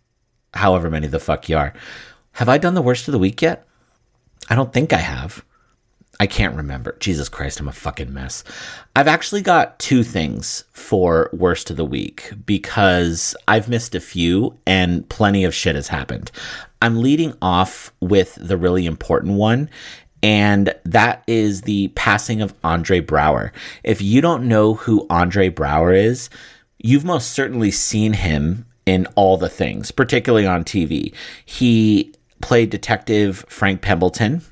however 0.54 0.90
many 0.90 1.06
the 1.06 1.18
fuck 1.18 1.48
you 1.48 1.56
are. 1.56 1.74
Have 2.32 2.48
I 2.48 2.58
done 2.58 2.74
the 2.74 2.82
worst 2.82 3.08
of 3.08 3.12
the 3.12 3.18
week 3.18 3.42
yet? 3.42 3.66
I 4.48 4.54
don't 4.54 4.72
think 4.72 4.92
I 4.92 4.98
have. 4.98 5.44
I 6.18 6.26
can't 6.26 6.56
remember. 6.56 6.96
Jesus 6.98 7.28
Christ, 7.28 7.60
I'm 7.60 7.68
a 7.68 7.72
fucking 7.72 8.12
mess. 8.12 8.42
I've 8.94 9.08
actually 9.08 9.42
got 9.42 9.78
two 9.78 10.02
things 10.02 10.64
for 10.72 11.28
worst 11.32 11.70
of 11.70 11.76
the 11.76 11.84
week 11.84 12.32
because 12.46 13.36
I've 13.46 13.68
missed 13.68 13.94
a 13.94 14.00
few 14.00 14.58
and 14.66 15.08
plenty 15.08 15.44
of 15.44 15.54
shit 15.54 15.74
has 15.74 15.88
happened. 15.88 16.30
I'm 16.80 17.02
leading 17.02 17.34
off 17.42 17.92
with 18.00 18.36
the 18.40 18.56
really 18.56 18.86
important 18.86 19.34
one, 19.34 19.68
and 20.22 20.74
that 20.84 21.22
is 21.26 21.62
the 21.62 21.88
passing 21.88 22.40
of 22.40 22.54
Andre 22.64 23.00
Braugher. 23.00 23.50
If 23.84 24.00
you 24.00 24.20
don't 24.20 24.48
know 24.48 24.74
who 24.74 25.06
Andre 25.10 25.50
Braugher 25.50 25.96
is, 25.96 26.30
you've 26.78 27.04
most 27.04 27.32
certainly 27.32 27.70
seen 27.70 28.14
him 28.14 28.64
in 28.86 29.06
all 29.16 29.36
the 29.36 29.48
things, 29.48 29.90
particularly 29.90 30.46
on 30.46 30.64
TV. 30.64 31.12
He 31.44 32.14
played 32.40 32.70
Detective 32.70 33.44
Frank 33.48 33.82
Pembleton 33.82 34.42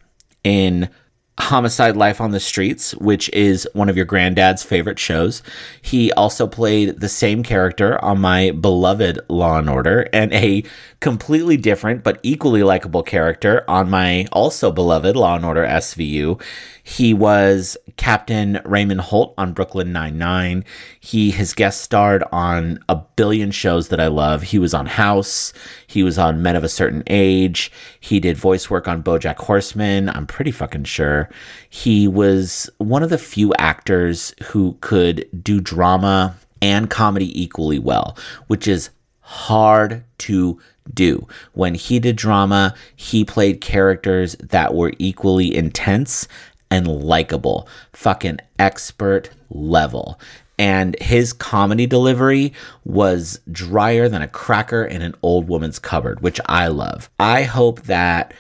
in 0.43 0.89
Homicide 1.39 1.97
Life 1.97 2.21
on 2.21 2.31
the 2.31 2.39
Streets, 2.39 2.95
which 2.95 3.29
is 3.31 3.69
one 3.73 3.89
of 3.89 3.97
your 3.97 4.07
granddad's 4.07 4.63
favorite 4.63 5.01
shows. 5.01 5.43
He 5.83 6.13
also 6.13 6.47
played 6.47 7.01
the 7.01 7.09
same 7.09 7.43
character 7.43 8.03
on 8.05 8.21
my 8.21 8.53
beloved 8.53 9.19
Law 9.29 9.59
and 9.59 9.69
Order 9.69 10.09
and 10.13 10.33
a 10.33 10.63
completely 11.01 11.57
different 11.57 12.03
but 12.05 12.21
equally 12.23 12.63
likable 12.63 13.03
character 13.03 13.65
on 13.69 13.91
my 13.91 14.27
also 14.33 14.71
beloved 14.71 15.17
Law 15.17 15.35
and 15.35 15.45
Order 15.45 15.65
SVU. 15.65 16.41
He 16.87 17.15
was 17.15 17.77
Captain 17.97 18.61
Raymond 18.65 19.01
Holt 19.01 19.35
on 19.39 19.55
Brooklyn 19.55 19.91
Nine-Nine. 19.91 20.65
He 21.01 21.31
has 21.33 21.55
guest 21.55 21.81
starred 21.81 22.23
on 22.31 22.79
a 22.89 22.97
billion 23.17 23.51
shows 23.51 23.89
that 23.89 24.01
I 24.01 24.07
love. 24.09 24.43
He 24.43 24.59
was 24.59 24.75
on 24.75 24.87
House. 24.87 25.55
He 25.87 26.03
was 26.03 26.19
on 26.19 26.43
Men 26.43 26.57
of 26.57 26.65
a 26.65 26.69
Certain 26.69 27.03
Age. 27.07 27.73
He 28.01 28.21
did 28.21 28.37
voice 28.37 28.69
work 28.69 28.87
on 28.87 29.03
Bojack 29.03 29.37
Horseman. 29.37 30.11
I'm 30.11 30.27
pretty 30.27 30.51
fucking 30.51 30.85
sure. 30.85 31.24
He 31.69 32.09
was 32.09 32.71
one 32.79 33.03
of 33.03 33.11
the 33.11 33.19
few 33.19 33.53
actors 33.59 34.35
who 34.45 34.77
could 34.81 35.29
do 35.43 35.61
drama 35.61 36.37
and 36.63 36.89
comedy 36.89 37.41
equally 37.41 37.79
well, 37.79 38.17
which 38.47 38.67
is 38.67 38.91
hard 39.21 40.05
to 40.19 40.61
do. 40.93 41.27
When 41.53 41.75
he 41.75 41.99
did 41.99 42.17
drama, 42.17 42.75
he 42.95 43.25
played 43.25 43.61
characters 43.61 44.37
that 44.41 44.75
were 44.75 44.93
equally 44.99 45.55
intense 45.55 46.29
and 46.71 46.87
likable. 46.87 47.69
Fucking 47.93 48.39
expert 48.59 49.31
level. 49.51 50.19
And 50.59 50.97
his 51.01 51.33
comedy 51.33 51.87
delivery 51.87 52.53
was 52.85 53.41
drier 53.51 54.09
than 54.09 54.23
a 54.23 54.29
cracker 54.29 54.85
in 54.85 55.03
an 55.03 55.15
old 55.23 55.49
woman's 55.49 55.79
cupboard, 55.79 56.21
which 56.21 56.41
I 56.47 56.69
love. 56.69 57.11
I 57.19 57.43
hope 57.43 57.83
that 57.83 58.33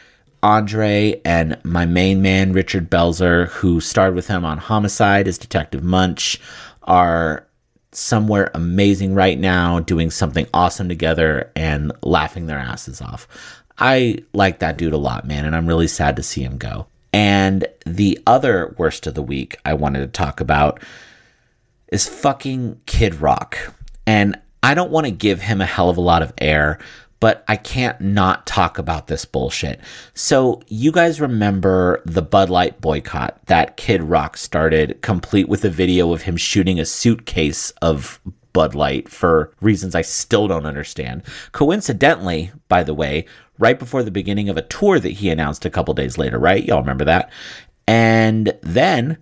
Andre 0.45 1.23
and 1.25 1.59
my 1.65 1.87
main 1.87 2.21
man, 2.21 2.53
Richard 2.53 2.91
Belzer, 2.91 3.49
who 3.49 3.81
starred 3.81 4.15
with 4.15 4.29
him 4.29 4.45
on 4.45 4.59
Homicide 4.59 5.27
as 5.27 5.39
Detective 5.39 5.83
Munch, 5.83 6.39
are 6.83 7.47
somewhere 7.93 8.51
amazing 8.53 9.15
right 9.15 9.39
now, 9.39 9.81
doing 9.81 10.11
something 10.11 10.47
awesome 10.53 10.87
together 10.87 11.51
and 11.57 11.93
laughing 12.03 12.45
their 12.45 12.59
asses 12.59 13.01
off. 13.01 13.27
I 13.79 14.19
like 14.35 14.59
that 14.59 14.77
dude 14.77 14.93
a 14.93 14.99
lot, 14.99 15.27
man, 15.27 15.47
and 15.47 15.57
I'm 15.57 15.67
really 15.67 15.89
sad 15.89 16.17
to 16.17 16.23
see 16.23 16.43
him 16.43 16.59
go. 16.59 16.89
And 17.15 17.67
the 17.87 18.19
other 18.27 18.75
worst 18.77 19.07
of 19.07 19.15
the 19.15 19.23
week 19.23 19.57
I 19.65 19.73
wanted 19.73 20.01
to 20.01 20.09
talk 20.09 20.41
about 20.41 20.79
is 21.89 22.07
fucking 22.07 22.83
Kid 22.85 23.15
Rock. 23.15 23.73
And 24.07 24.39
I 24.63 24.75
don't 24.75 24.91
want 24.91 25.07
to 25.07 25.11
give 25.11 25.41
him 25.41 25.63
a 25.63 25.67
hell 25.67 25.89
of 25.89 25.97
a 25.97 26.03
lot 26.03 26.23
of 26.23 26.35
air, 26.37 26.79
but 27.25 27.43
I 27.49 27.57
can't 27.57 27.99
not 28.03 28.45
talk 28.45 28.77
about 28.77 29.07
this 29.07 29.25
bullshit. 29.25 29.81
So, 30.13 30.61
you 30.69 30.93
guys 30.93 31.23
remember 31.23 32.03
the 32.05 32.21
Bud 32.21 32.51
Light 32.51 32.83
boycott 32.83 33.41
that 33.47 33.79
Kid 33.79 34.03
Rock 34.03 34.37
started, 34.37 35.01
complete 35.01 35.49
with 35.49 35.65
a 35.65 35.71
video 35.71 36.13
of 36.13 36.21
him 36.21 36.37
shooting 36.37 36.79
a 36.79 36.85
suitcase 36.85 37.71
of 37.81 38.21
Bud 38.53 38.75
Light 38.75 39.09
for 39.09 39.55
reasons 39.63 39.95
I 39.95 40.03
still 40.03 40.49
don't 40.49 40.67
understand. 40.67 41.23
Coincidentally, 41.53 42.53
by 42.69 42.83
the 42.83 42.93
way, 42.93 43.25
right 43.59 43.79
before 43.79 44.03
the 44.03 44.11
beginning 44.11 44.51
of 44.51 44.59
a 44.59 44.63
tour 44.63 45.01
that 45.01 45.13
he 45.13 45.31
announced 45.31 45.65
a 45.65 45.71
couple 45.71 45.95
days 45.95 46.19
later, 46.19 46.39
right? 46.39 46.63
Y'all 46.63 46.83
remember 46.83 47.07
that? 47.07 47.33
And 47.87 48.53
then 48.61 49.17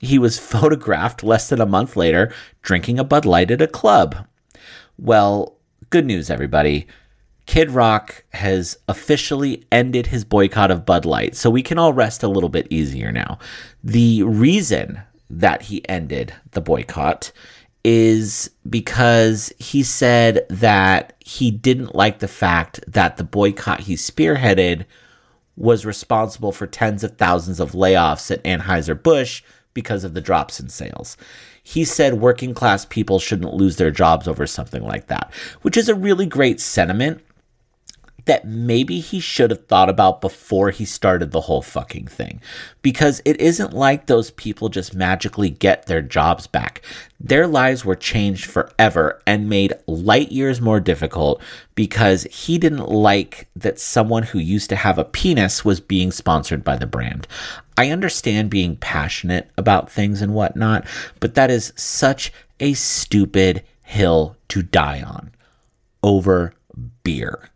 he 0.00 0.18
was 0.18 0.38
photographed 0.52 1.22
less 1.22 1.50
than 1.50 1.60
a 1.60 1.66
month 1.66 1.94
later 1.94 2.32
drinking 2.62 2.98
a 2.98 3.04
Bud 3.04 3.26
Light 3.26 3.50
at 3.50 3.60
a 3.60 3.66
club. 3.66 4.26
Well, 4.96 5.58
good 5.90 6.06
news, 6.06 6.30
everybody. 6.30 6.86
Kid 7.46 7.70
Rock 7.70 8.24
has 8.32 8.78
officially 8.88 9.64
ended 9.70 10.06
his 10.06 10.24
boycott 10.24 10.70
of 10.70 10.86
Bud 10.86 11.04
Light, 11.04 11.36
so 11.36 11.50
we 11.50 11.62
can 11.62 11.78
all 11.78 11.92
rest 11.92 12.22
a 12.22 12.28
little 12.28 12.48
bit 12.48 12.66
easier 12.70 13.12
now. 13.12 13.38
The 13.82 14.22
reason 14.22 15.02
that 15.30 15.62
he 15.62 15.86
ended 15.88 16.34
the 16.52 16.60
boycott 16.60 17.32
is 17.84 18.50
because 18.68 19.52
he 19.58 19.82
said 19.82 20.46
that 20.48 21.14
he 21.20 21.50
didn't 21.50 21.94
like 21.94 22.18
the 22.18 22.28
fact 22.28 22.80
that 22.86 23.18
the 23.18 23.24
boycott 23.24 23.80
he 23.80 23.94
spearheaded 23.94 24.86
was 25.56 25.86
responsible 25.86 26.50
for 26.50 26.66
tens 26.66 27.04
of 27.04 27.16
thousands 27.16 27.60
of 27.60 27.72
layoffs 27.72 28.30
at 28.30 28.42
Anheuser-Busch 28.42 29.42
because 29.74 30.02
of 30.02 30.14
the 30.14 30.20
drops 30.20 30.58
in 30.58 30.68
sales. 30.68 31.16
He 31.62 31.84
said 31.84 32.14
working 32.14 32.54
class 32.54 32.84
people 32.86 33.18
shouldn't 33.18 33.54
lose 33.54 33.76
their 33.76 33.90
jobs 33.90 34.26
over 34.26 34.46
something 34.46 34.82
like 34.82 35.08
that, 35.08 35.32
which 35.62 35.76
is 35.76 35.88
a 35.88 35.94
really 35.94 36.26
great 36.26 36.60
sentiment 36.60 37.22
that 38.26 38.46
maybe 38.46 39.00
he 39.00 39.20
should 39.20 39.50
have 39.50 39.66
thought 39.66 39.88
about 39.88 40.20
before 40.20 40.70
he 40.70 40.84
started 40.84 41.30
the 41.30 41.42
whole 41.42 41.62
fucking 41.62 42.06
thing. 42.06 42.40
Because 42.82 43.20
it 43.24 43.40
isn't 43.40 43.72
like 43.72 44.06
those 44.06 44.30
people 44.32 44.68
just 44.68 44.94
magically 44.94 45.50
get 45.50 45.86
their 45.86 46.02
jobs 46.02 46.46
back. 46.46 46.82
Their 47.20 47.46
lives 47.46 47.84
were 47.84 47.96
changed 47.96 48.46
forever 48.46 49.22
and 49.26 49.48
made 49.48 49.74
light 49.86 50.32
years 50.32 50.60
more 50.60 50.80
difficult 50.80 51.42
because 51.74 52.24
he 52.24 52.58
didn't 52.58 52.88
like 52.88 53.48
that 53.56 53.78
someone 53.78 54.22
who 54.22 54.38
used 54.38 54.70
to 54.70 54.76
have 54.76 54.98
a 54.98 55.04
penis 55.04 55.64
was 55.64 55.80
being 55.80 56.10
sponsored 56.10 56.64
by 56.64 56.76
the 56.76 56.86
brand. 56.86 57.26
I 57.76 57.90
understand 57.90 58.50
being 58.50 58.76
passionate 58.76 59.50
about 59.58 59.90
things 59.90 60.22
and 60.22 60.32
whatnot, 60.34 60.86
but 61.20 61.34
that 61.34 61.50
is 61.50 61.72
such 61.76 62.32
a 62.60 62.74
stupid 62.74 63.64
hill 63.82 64.36
to 64.48 64.62
die 64.62 65.02
on 65.02 65.32
over 66.02 66.54
beer. 67.02 67.50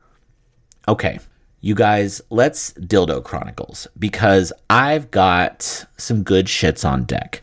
Okay, 0.89 1.19
you 1.61 1.75
guys, 1.75 2.23
let's 2.31 2.73
Dildo 2.73 3.23
Chronicles 3.23 3.87
because 3.99 4.55
I've 4.71 5.11
got 5.11 5.85
some 5.99 6.23
good 6.23 6.47
shits 6.47 6.83
on 6.83 7.05
deck. 7.05 7.43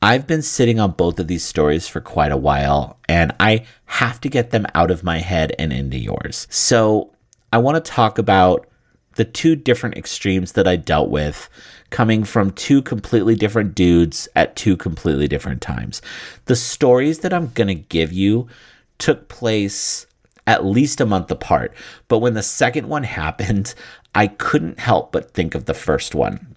I've 0.00 0.26
been 0.26 0.40
sitting 0.40 0.80
on 0.80 0.92
both 0.92 1.20
of 1.20 1.26
these 1.28 1.44
stories 1.44 1.86
for 1.86 2.00
quite 2.00 2.32
a 2.32 2.38
while 2.38 2.98
and 3.06 3.32
I 3.38 3.66
have 3.84 4.18
to 4.22 4.30
get 4.30 4.50
them 4.50 4.64
out 4.74 4.90
of 4.90 5.04
my 5.04 5.18
head 5.18 5.54
and 5.58 5.74
into 5.74 5.98
yours. 5.98 6.46
So 6.48 7.12
I 7.52 7.58
want 7.58 7.74
to 7.74 7.90
talk 7.90 8.16
about 8.16 8.66
the 9.16 9.26
two 9.26 9.56
different 9.56 9.98
extremes 9.98 10.52
that 10.52 10.66
I 10.66 10.76
dealt 10.76 11.10
with 11.10 11.50
coming 11.90 12.24
from 12.24 12.50
two 12.50 12.80
completely 12.80 13.34
different 13.34 13.74
dudes 13.74 14.26
at 14.34 14.56
two 14.56 14.74
completely 14.74 15.28
different 15.28 15.60
times. 15.60 16.00
The 16.46 16.56
stories 16.56 17.18
that 17.18 17.34
I'm 17.34 17.48
going 17.48 17.68
to 17.68 17.74
give 17.74 18.14
you 18.14 18.48
took 18.96 19.28
place 19.28 20.06
at 20.46 20.64
least 20.64 21.00
a 21.00 21.06
month 21.06 21.30
apart. 21.30 21.74
But 22.08 22.18
when 22.18 22.34
the 22.34 22.42
second 22.42 22.88
one 22.88 23.04
happened, 23.04 23.74
I 24.14 24.28
couldn't 24.28 24.78
help 24.78 25.12
but 25.12 25.32
think 25.32 25.54
of 25.54 25.66
the 25.66 25.74
first 25.74 26.14
one. 26.14 26.56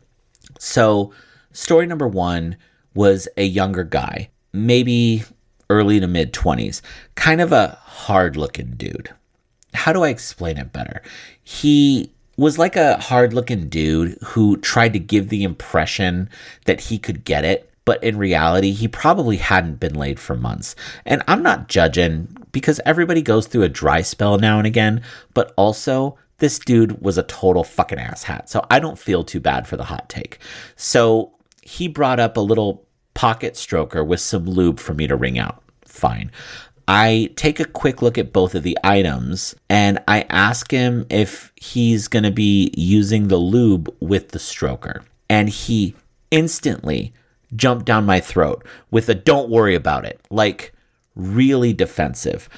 So, 0.58 1.14
story 1.52 1.86
number 1.86 2.08
one 2.08 2.58
was 2.94 3.28
a 3.38 3.44
younger 3.44 3.84
guy, 3.84 4.30
maybe 4.54 5.24
early 5.70 6.00
to 6.00 6.08
mid 6.08 6.34
20s, 6.34 6.82
kind 7.16 7.42
of 7.42 7.52
a 7.52 7.78
hard 7.84 8.36
looking 8.36 8.72
dude. 8.76 9.14
How 9.74 9.94
do 9.94 10.04
I 10.04 10.10
explain 10.10 10.58
it 10.58 10.74
better? 10.74 11.02
He 11.44 12.12
was 12.38 12.58
like 12.58 12.76
a 12.76 12.98
hard 12.98 13.34
looking 13.34 13.70
dude 13.70 14.18
who 14.24 14.58
tried 14.58 14.94
to 14.94 15.00
give 15.00 15.30
the 15.30 15.44
impression 15.44 16.30
that 16.66 16.80
he 16.80 16.98
could 16.98 17.26
get 17.26 17.44
it, 17.44 17.69
but 17.90 18.04
in 18.04 18.20
reality, 18.20 18.72
he 18.72 18.88
probably 18.88 19.38
hadn't 19.38 19.80
been 19.80 19.96
laid 19.96 20.20
for 20.20 20.36
months. 20.36 20.76
And 21.08 21.24
I'm 21.28 21.42
not 21.42 21.70
judging 21.70 22.28
because 22.52 22.80
everybody 22.86 23.24
goes 23.24 23.48
through 23.48 23.64
a 23.64 23.68
dry 23.68 24.04
spell 24.04 24.38
now 24.38 24.60
and 24.60 24.68
again, 24.68 25.02
but 25.34 25.56
also 25.58 26.16
this 26.38 26.60
dude 26.60 27.02
was 27.02 27.18
a 27.18 27.24
total 27.24 27.64
fucking 27.64 27.98
asshat. 27.98 28.48
So 28.48 28.64
I 28.70 28.78
don't 28.78 29.00
feel 29.00 29.24
too 29.24 29.40
bad 29.40 29.68
for 29.68 29.76
the 29.76 29.86
hot 29.86 30.08
take. 30.08 30.38
So 30.76 31.34
he 31.64 31.88
brought 31.88 32.20
up 32.20 32.38
a 32.38 32.42
little 32.42 32.86
pocket 33.16 33.56
stroker 33.56 34.06
with 34.06 34.20
some 34.20 34.46
lube 34.46 34.80
for 34.80 34.94
me 34.94 35.08
to 35.08 35.16
wring 35.16 35.40
out. 35.40 35.64
Fine. 35.84 36.30
I 36.88 37.32
take 37.38 37.60
a 37.60 37.66
quick 37.66 38.04
look 38.04 38.20
at 38.20 38.32
both 38.32 38.54
of 38.54 38.62
the 38.62 38.78
items 38.84 39.56
and 39.68 39.98
I 40.08 40.28
ask 40.30 40.70
him 40.70 41.08
if 41.10 41.52
he's 41.56 42.08
going 42.08 42.22
to 42.22 42.30
be 42.30 42.72
using 42.78 43.30
the 43.30 43.38
lube 43.38 43.92
with 44.00 44.30
the 44.30 44.38
stroker. 44.38 45.02
And 45.28 45.50
he 45.50 45.96
instantly 46.30 47.14
jumped 47.56 47.86
down 47.86 48.06
my 48.06 48.20
throat 48.20 48.66
with 48.92 49.10
a 49.10 49.16
don't 49.16 49.50
worry 49.50 49.76
about 49.76 50.06
it. 50.06 50.20
Like, 50.30 50.74
really 51.16 51.74
defensive. 51.74 52.50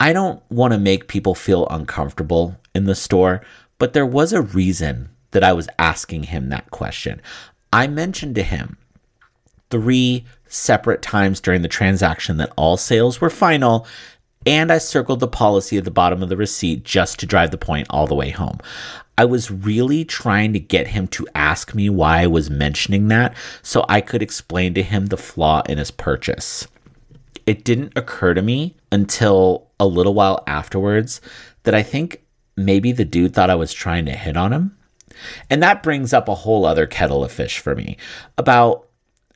I 0.00 0.12
don't 0.12 0.42
want 0.50 0.72
to 0.72 0.78
make 0.78 1.08
people 1.08 1.34
feel 1.34 1.66
uncomfortable 1.68 2.56
in 2.74 2.84
the 2.84 2.94
store, 2.94 3.42
but 3.78 3.92
there 3.92 4.06
was 4.06 4.32
a 4.32 4.42
reason 4.42 5.10
that 5.32 5.44
I 5.44 5.52
was 5.52 5.68
asking 5.78 6.24
him 6.24 6.48
that 6.48 6.70
question. 6.70 7.20
I 7.72 7.86
mentioned 7.86 8.34
to 8.36 8.42
him 8.42 8.78
three 9.70 10.24
separate 10.46 11.02
times 11.02 11.40
during 11.40 11.62
the 11.62 11.68
transaction 11.68 12.38
that 12.38 12.52
all 12.56 12.76
sales 12.76 13.20
were 13.20 13.30
final, 13.30 13.86
and 14.46 14.72
I 14.72 14.78
circled 14.78 15.20
the 15.20 15.28
policy 15.28 15.76
at 15.76 15.84
the 15.84 15.90
bottom 15.90 16.22
of 16.22 16.28
the 16.28 16.36
receipt 16.36 16.84
just 16.84 17.18
to 17.20 17.26
drive 17.26 17.50
the 17.50 17.58
point 17.58 17.86
all 17.90 18.06
the 18.06 18.14
way 18.14 18.30
home. 18.30 18.58
I 19.18 19.26
was 19.26 19.50
really 19.50 20.06
trying 20.06 20.54
to 20.54 20.60
get 20.60 20.86
him 20.88 21.08
to 21.08 21.26
ask 21.34 21.74
me 21.74 21.90
why 21.90 22.22
I 22.22 22.26
was 22.26 22.48
mentioning 22.48 23.08
that 23.08 23.36
so 23.62 23.84
I 23.88 24.00
could 24.00 24.22
explain 24.22 24.72
to 24.74 24.82
him 24.82 25.06
the 25.06 25.18
flaw 25.18 25.62
in 25.68 25.76
his 25.76 25.90
purchase 25.90 26.66
it 27.48 27.64
didn't 27.64 27.96
occur 27.96 28.34
to 28.34 28.42
me 28.42 28.76
until 28.92 29.70
a 29.80 29.86
little 29.86 30.12
while 30.12 30.44
afterwards 30.46 31.22
that 31.62 31.74
I 31.74 31.82
think 31.82 32.22
maybe 32.58 32.92
the 32.92 33.06
dude 33.06 33.32
thought 33.32 33.48
I 33.48 33.54
was 33.54 33.72
trying 33.72 34.04
to 34.04 34.12
hit 34.12 34.36
on 34.36 34.52
him. 34.52 34.76
And 35.48 35.62
that 35.62 35.82
brings 35.82 36.12
up 36.12 36.28
a 36.28 36.34
whole 36.34 36.66
other 36.66 36.86
kettle 36.86 37.24
of 37.24 37.32
fish 37.32 37.58
for 37.58 37.74
me 37.74 37.96
about 38.36 38.86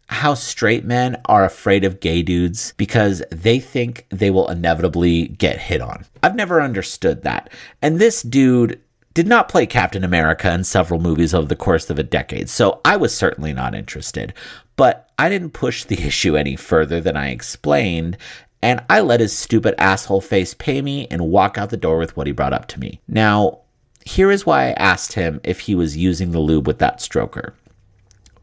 how 0.09 0.35
straight 0.35 0.85
men 0.85 1.23
are 1.25 1.47
afraid 1.47 1.85
of 1.85 2.01
gay 2.01 2.21
dudes 2.21 2.75
because 2.77 3.23
they 3.31 3.59
think 3.59 4.05
they 4.11 4.31
will 4.31 4.51
inevitably 4.51 5.29
get 5.29 5.59
hit 5.59 5.81
on. 5.81 6.05
I've 6.23 6.37
never 6.37 6.61
understood 6.61 7.23
that. 7.23 7.49
And 7.81 7.99
this 7.99 8.21
dude 8.21 8.79
did 9.15 9.27
not 9.27 9.49
play 9.49 9.67
Captain 9.67 10.05
America 10.05 10.53
in 10.53 10.65
several 10.65 11.01
movies 11.01 11.35
over 11.35 11.47
the 11.47 11.57
course 11.57 11.91
of 11.91 11.99
a 11.99 12.03
decade, 12.03 12.49
so 12.49 12.81
I 12.85 12.97
was 12.97 13.15
certainly 13.17 13.53
not 13.53 13.75
interested. 13.75 14.33
But 14.77 15.11
I 15.19 15.29
didn't 15.29 15.51
push 15.51 15.85
the 15.85 16.01
issue 16.07 16.37
any 16.37 16.57
further 16.57 17.01
than 17.01 17.17
I 17.17 17.31
explained, 17.31 18.17
and 18.63 18.83
I 18.89 19.01
let 19.01 19.21
his 19.21 19.37
stupid 19.37 19.75
asshole 19.79 20.21
face 20.21 20.55
pay 20.55 20.81
me 20.83 21.07
and 21.11 21.29
walk 21.31 21.59
out 21.59 21.71
the 21.71 21.77
door 21.77 21.99
with 21.99 22.17
what 22.17 22.27
he 22.27 22.33
brought 22.33 22.53
up 22.53 22.67
to 22.69 22.81
me. 22.81 23.01
Now, 23.09 23.59
here 24.05 24.31
is 24.31 24.47
why 24.47 24.69
I 24.69 24.73
asked 24.73 25.13
him 25.13 25.41
if 25.45 25.61
he 25.61 25.75
was 25.75 25.97
using 25.97 26.31
the 26.31 26.41
lube 26.41 26.67
with 26.67 26.79
that 26.79 26.99
stroker. 26.99 27.53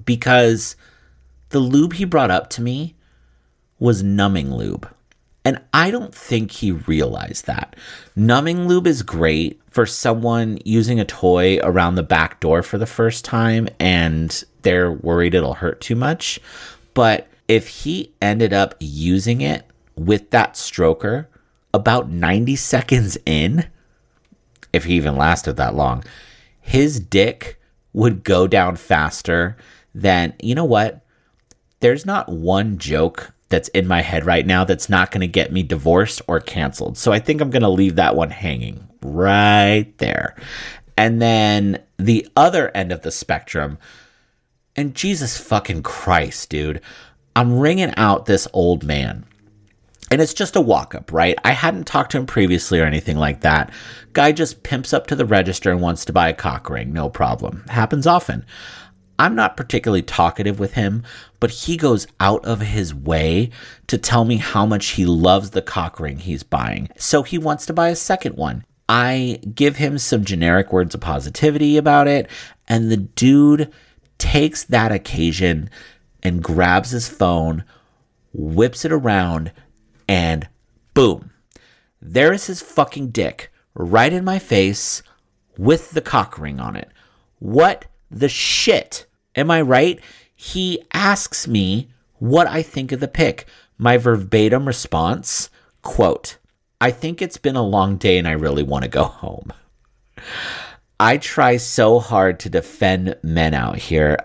because 0.06 0.76
the 1.50 1.60
lube 1.60 1.94
he 1.94 2.06
brought 2.06 2.32
up 2.32 2.50
to 2.52 2.62
me 2.62 2.96
was 3.80 4.02
numbing 4.04 4.54
lube. 4.54 4.90
And 5.50 5.60
I 5.74 5.90
don't 5.90 6.14
think 6.14 6.52
he 6.52 6.72
realized 6.72 7.48
that. 7.48 7.76
Numbing 8.16 8.68
lube 8.68 8.86
is 8.86 9.02
great 9.02 9.60
for 9.72 9.88
someone 9.88 10.60
using 10.64 11.00
a 11.00 11.06
toy 11.06 11.58
around 11.64 11.96
the 11.96 12.04
back 12.04 12.40
door 12.40 12.62
for 12.62 12.78
the 12.78 12.86
first 12.86 13.26
time 13.26 13.68
and 13.80 14.44
they're 14.62 14.92
worried 14.92 15.34
it'll 15.34 15.56
hurt 15.56 15.82
too 15.82 15.96
much. 15.96 16.40
But 16.94 17.28
if 17.48 17.68
he 17.68 18.14
ended 18.22 18.54
up 18.54 18.76
using 18.80 19.42
it 19.42 19.66
with 19.96 20.30
that 20.30 20.54
stroker 20.54 21.26
about 21.74 22.12
90 22.12 22.56
seconds 22.56 23.18
in, 23.26 23.66
if 24.72 24.84
he 24.84 24.94
even 24.94 25.18
lasted 25.18 25.54
that 25.54 25.74
long, 25.74 26.04
his 26.62 27.00
dick 27.00 27.60
would 27.92 28.24
go 28.24 28.46
down 28.46 28.76
faster 28.76 29.58
than, 29.96 30.36
you 30.44 30.54
know 30.54 30.64
what? 30.64 31.04
There's 31.80 32.06
not 32.06 32.30
one 32.30 32.78
joke 32.78 33.34
that's 33.50 33.68
in 33.70 33.88
my 33.88 34.02
head 34.02 34.26
right 34.26 34.46
now 34.46 34.64
that's 34.64 34.90
not 34.90 35.12
going 35.12 35.22
to 35.22 35.28
get 35.28 35.52
me 35.52 35.64
divorced 35.64 36.22
or 36.28 36.40
canceled. 36.40 36.98
So 36.98 37.12
I 37.12 37.20
think 37.20 37.42
I'm 37.42 37.50
going 37.50 37.64
to 37.64 37.70
leave 37.70 37.96
that 37.96 38.16
one 38.16 38.30
hanging 38.30 38.88
right 39.02 39.92
there. 39.98 40.36
And 40.96 41.22
then 41.22 41.84
the 41.98 42.28
other 42.36 42.70
end 42.76 42.92
of 42.92 43.02
the 43.02 43.12
spectrum, 43.12 43.78
and 44.76 44.96
Jesus 44.96 45.38
fucking 45.38 45.84
Christ, 45.84 46.50
dude, 46.50 46.82
I'm 47.36 47.60
ringing 47.60 47.94
out 47.98 48.26
this 48.26 48.48
old 48.54 48.84
man. 48.84 49.26
And 50.12 50.22
it's 50.22 50.34
just 50.34 50.56
a 50.56 50.62
walk 50.62 50.96
up, 50.96 51.12
right? 51.12 51.38
I 51.44 51.52
hadn't 51.52 51.86
talked 51.86 52.12
to 52.12 52.18
him 52.18 52.26
previously 52.26 52.80
or 52.80 52.86
anything 52.86 53.18
like 53.18 53.42
that. 53.42 53.72
Guy 54.14 54.32
just 54.32 54.64
pimps 54.64 54.92
up 54.92 55.06
to 55.08 55.16
the 55.16 55.26
register 55.26 55.72
and 55.72 55.82
wants 55.82 56.04
to 56.06 56.14
buy 56.14 56.30
a 56.30 56.34
cock 56.34 56.70
ring. 56.70 56.92
No 56.92 57.10
problem. 57.10 57.64
Happens 57.70 58.08
often. 58.08 58.44
I'm 59.20 59.36
not 59.36 59.58
particularly 59.58 60.02
talkative 60.02 60.60
with 60.60 60.74
him, 60.74 61.04
but 61.42 61.52
he 61.52 61.76
goes 61.76 62.08
out 62.22 62.44
of 62.46 62.62
his 62.62 62.96
way 62.96 63.50
to 63.88 63.98
tell 63.98 64.24
me 64.24 64.38
how 64.38 64.66
much 64.66 64.92
he 64.92 65.06
loves 65.06 65.50
the 65.50 65.62
cock 65.62 66.00
ring 66.00 66.20
he's 66.20 66.42
buying. 66.42 66.88
So 66.96 67.24
he 67.24 67.38
wants 67.38 67.66
to 67.66 67.74
buy 67.74 67.90
a 67.90 67.98
second 67.98 68.38
one. 68.38 68.64
I 68.88 69.42
give 69.54 69.76
him 69.76 69.98
some 69.98 70.24
generic 70.24 70.72
words 70.72 70.96
of 70.96 71.02
positivity 71.02 71.76
about 71.76 72.08
it, 72.08 72.30
and 72.68 72.90
the 72.90 72.98
dude 72.98 73.72
takes 74.18 74.64
that 74.64 74.94
occasion 74.94 75.70
and 76.24 76.42
grabs 76.42 76.92
his 76.92 77.10
phone, 77.10 77.66
whips 78.34 78.86
it 78.86 78.92
around, 78.92 79.52
and 80.08 80.48
boom. 80.94 81.32
There 82.02 82.32
is 82.32 82.48
his 82.48 82.62
fucking 82.62 83.10
dick 83.10 83.52
right 83.74 84.14
in 84.14 84.24
my 84.24 84.40
face 84.40 85.04
with 85.58 85.92
the 85.92 86.02
cock 86.02 86.40
ring 86.40 86.60
on 86.60 86.78
it. 86.78 86.90
What 87.40 87.86
the 88.10 88.30
shit? 88.30 89.06
Am 89.36 89.52
I 89.52 89.62
right? 89.62 90.00
He 90.36 90.82
asks 90.94 91.48
me 91.48 91.90
what 92.18 92.48
I 92.48 92.62
think 92.62 92.92
of 92.92 93.00
the 93.00 93.08
pic. 93.08 93.46
My 93.78 93.98
verbatim 93.98 94.68
response, 94.68 95.50
quote, 95.82 96.38
I 96.82 96.92
think 96.92 97.22
it's 97.22 97.38
been 97.38 97.56
a 97.56 97.66
long 97.66 97.98
day 97.98 98.18
and 98.18 98.28
I 98.28 98.32
really 98.32 98.64
want 98.64 98.84
to 98.84 98.90
go 98.90 99.04
home. 99.04 99.54
I 101.00 101.18
try 101.18 101.58
so 101.58 102.00
hard 102.00 102.40
to 102.42 102.50
defend 102.50 103.16
men 103.24 103.54
out 103.54 103.78
here 103.78 104.18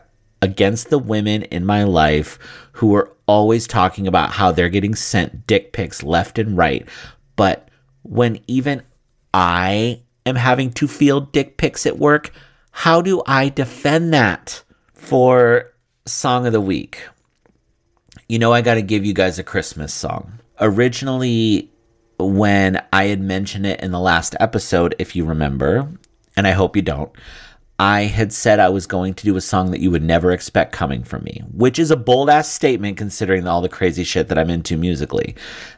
against 0.43 0.91
the 0.91 0.99
women 0.99 1.43
in 1.45 1.65
my 1.65 1.85
life 1.85 2.39
who 2.73 2.95
are 2.97 3.13
always 3.27 3.67
talking 3.67 4.07
about 4.07 4.33
how 4.33 4.51
they're 4.51 4.69
getting 4.69 4.95
sent 4.95 5.47
dick 5.47 5.73
pics 5.73 6.03
left 6.03 6.39
and 6.39 6.57
right. 6.57 6.89
But 7.37 7.69
when 8.03 8.41
even 8.49 8.83
I 9.33 10.03
am 10.27 10.35
having 10.37 10.73
to 10.73 10.89
field 10.89 11.31
dick 11.31 11.57
pics 11.57 11.87
at 11.87 11.99
work, 11.99 12.33
how 12.73 13.01
do 13.01 13.23
I 13.25 13.51
defend 13.51 14.13
that? 14.13 14.64
For 15.05 15.75
song 16.07 16.47
of 16.47 16.55
the 16.55 16.63
week, 16.63 17.07
you 18.27 18.39
know, 18.39 18.55
I 18.55 18.63
got 18.63 18.75
to 18.75 18.83
give 18.83 19.05
you 19.05 19.13
guys 19.13 19.39
a 19.39 19.45
Christmas 19.45 19.93
song. 19.93 20.41
Originally, 20.59 21.71
when 22.19 22.83
I 22.91 23.05
had 23.05 23.21
mentioned 23.21 23.67
it 23.67 23.81
in 23.81 23.91
the 23.91 24.01
last 24.01 24.35
episode, 24.41 24.95
if 24.99 25.15
you 25.15 25.27
remember, 25.27 25.91
and 26.39 26.47
I 26.47 26.53
hope 26.53 26.75
you 26.75 26.81
don't, 26.81 27.13
I 27.79 28.05
had 28.05 28.33
said 28.33 28.59
I 28.59 28.71
was 28.71 28.87
going 28.87 29.13
to 29.13 29.25
do 29.25 29.37
a 29.37 29.43
song 29.43 29.73
that 29.73 29.81
you 29.81 29.91
would 29.91 30.03
never 30.03 30.31
expect 30.31 30.73
coming 30.73 31.05
from 31.05 31.25
me, 31.25 31.43
which 31.53 31.79
is 31.79 31.91
a 31.91 31.97
bold 31.97 32.31
ass 32.31 32.51
statement 32.51 32.97
considering 32.97 33.47
all 33.47 33.61
the 33.61 33.69
crazy 33.69 34.05
shit 34.05 34.29
that 34.29 34.39
I'm 34.39 34.49
into 34.49 34.79
musically. 34.79 35.35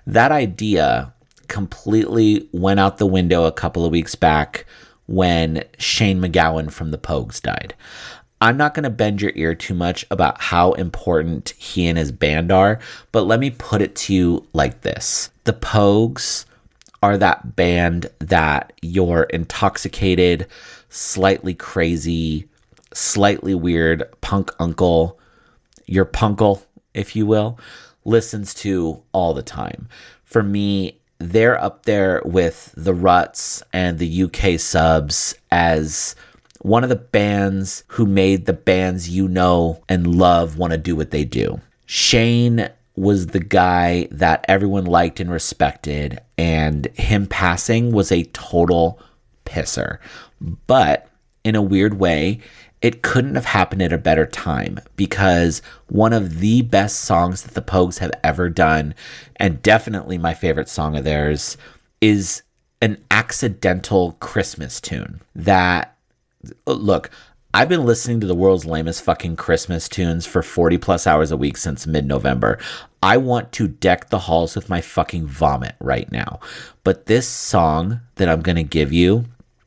That 0.06 0.30
idea 0.30 1.12
completely 1.48 2.48
went 2.52 2.78
out 2.78 2.98
the 2.98 3.06
window 3.06 3.44
a 3.44 3.52
couple 3.52 3.84
of 3.84 3.90
weeks 3.90 4.14
back 4.14 4.66
when 5.06 5.64
Shane 5.78 6.20
MacGowan 6.20 6.70
from 6.70 6.90
the 6.90 6.98
Pogues 6.98 7.40
died. 7.40 7.74
I'm 8.40 8.56
not 8.56 8.74
going 8.74 8.84
to 8.84 8.90
bend 8.90 9.22
your 9.22 9.32
ear 9.34 9.54
too 9.54 9.74
much 9.74 10.04
about 10.10 10.40
how 10.40 10.72
important 10.72 11.50
he 11.56 11.86
and 11.86 11.96
his 11.96 12.12
band 12.12 12.52
are, 12.52 12.78
but 13.10 13.22
let 13.22 13.40
me 13.40 13.50
put 13.50 13.80
it 13.80 13.96
to 13.96 14.14
you 14.14 14.46
like 14.52 14.82
this 14.82 15.30
The 15.44 15.54
Pogues 15.54 16.44
are 17.02 17.16
that 17.16 17.56
band 17.56 18.06
that 18.18 18.72
your 18.82 19.24
intoxicated, 19.24 20.46
slightly 20.88 21.54
crazy, 21.54 22.48
slightly 22.92 23.54
weird 23.54 24.04
punk 24.20 24.50
uncle, 24.58 25.18
your 25.86 26.04
punkle, 26.04 26.62
if 26.94 27.16
you 27.16 27.26
will, 27.26 27.58
listens 28.04 28.54
to 28.54 29.02
all 29.12 29.34
the 29.34 29.42
time. 29.42 29.88
For 30.24 30.42
me, 30.42 30.98
they're 31.18 31.60
up 31.62 31.84
there 31.84 32.22
with 32.24 32.72
the 32.76 32.94
Ruts 32.94 33.62
and 33.72 33.98
the 33.98 34.24
UK 34.24 34.60
subs 34.60 35.34
as 35.50 36.14
one 36.66 36.82
of 36.82 36.88
the 36.88 36.96
bands 36.96 37.84
who 37.86 38.04
made 38.04 38.44
the 38.44 38.52
bands 38.52 39.08
you 39.08 39.28
know 39.28 39.80
and 39.88 40.16
love 40.16 40.58
want 40.58 40.72
to 40.72 40.76
do 40.76 40.96
what 40.96 41.12
they 41.12 41.24
do. 41.24 41.60
Shane 41.86 42.68
was 42.96 43.28
the 43.28 43.38
guy 43.38 44.08
that 44.10 44.44
everyone 44.48 44.84
liked 44.84 45.20
and 45.20 45.30
respected, 45.30 46.18
and 46.36 46.86
him 46.94 47.28
passing 47.28 47.92
was 47.92 48.10
a 48.10 48.24
total 48.24 48.98
pisser. 49.44 49.98
But 50.40 51.08
in 51.44 51.54
a 51.54 51.62
weird 51.62 52.00
way, 52.00 52.40
it 52.82 53.00
couldn't 53.00 53.36
have 53.36 53.44
happened 53.44 53.82
at 53.82 53.92
a 53.92 53.98
better 53.98 54.26
time 54.26 54.80
because 54.96 55.62
one 55.86 56.12
of 56.12 56.40
the 56.40 56.62
best 56.62 56.98
songs 56.98 57.44
that 57.44 57.54
the 57.54 57.62
Pogues 57.62 57.98
have 57.98 58.12
ever 58.24 58.48
done, 58.48 58.92
and 59.36 59.62
definitely 59.62 60.18
my 60.18 60.34
favorite 60.34 60.68
song 60.68 60.96
of 60.96 61.04
theirs, 61.04 61.56
is 62.00 62.42
an 62.82 62.98
accidental 63.08 64.16
Christmas 64.18 64.80
tune 64.80 65.20
that 65.36 65.95
Uh, 66.66 66.72
look, 66.72 67.10
I've 67.54 67.68
been 67.68 67.86
listening 67.86 68.20
to 68.20 68.26
the 68.26 68.34
world's 68.34 68.66
lamest 68.66 69.02
fucking 69.02 69.36
Christmas 69.36 69.88
tunes 69.88 70.26
for 70.26 70.42
40 70.42 70.78
plus 70.78 71.06
hours 71.06 71.30
a 71.30 71.36
week 71.36 71.56
since 71.56 71.86
mid 71.86 72.04
November. 72.06 72.58
I 73.02 73.16
want 73.16 73.52
to 73.52 73.68
deck 73.68 74.10
the 74.10 74.18
halls 74.18 74.54
with 74.54 74.68
my 74.68 74.80
fucking 74.80 75.26
vomit 75.26 75.74
right 75.80 76.10
now. 76.12 76.40
But 76.84 77.06
this 77.06 77.26
song 77.26 78.00
that 78.16 78.28
I'm 78.28 78.42
going 78.42 78.56
to 78.56 78.62
give 78.62 78.92
you, 78.92 79.24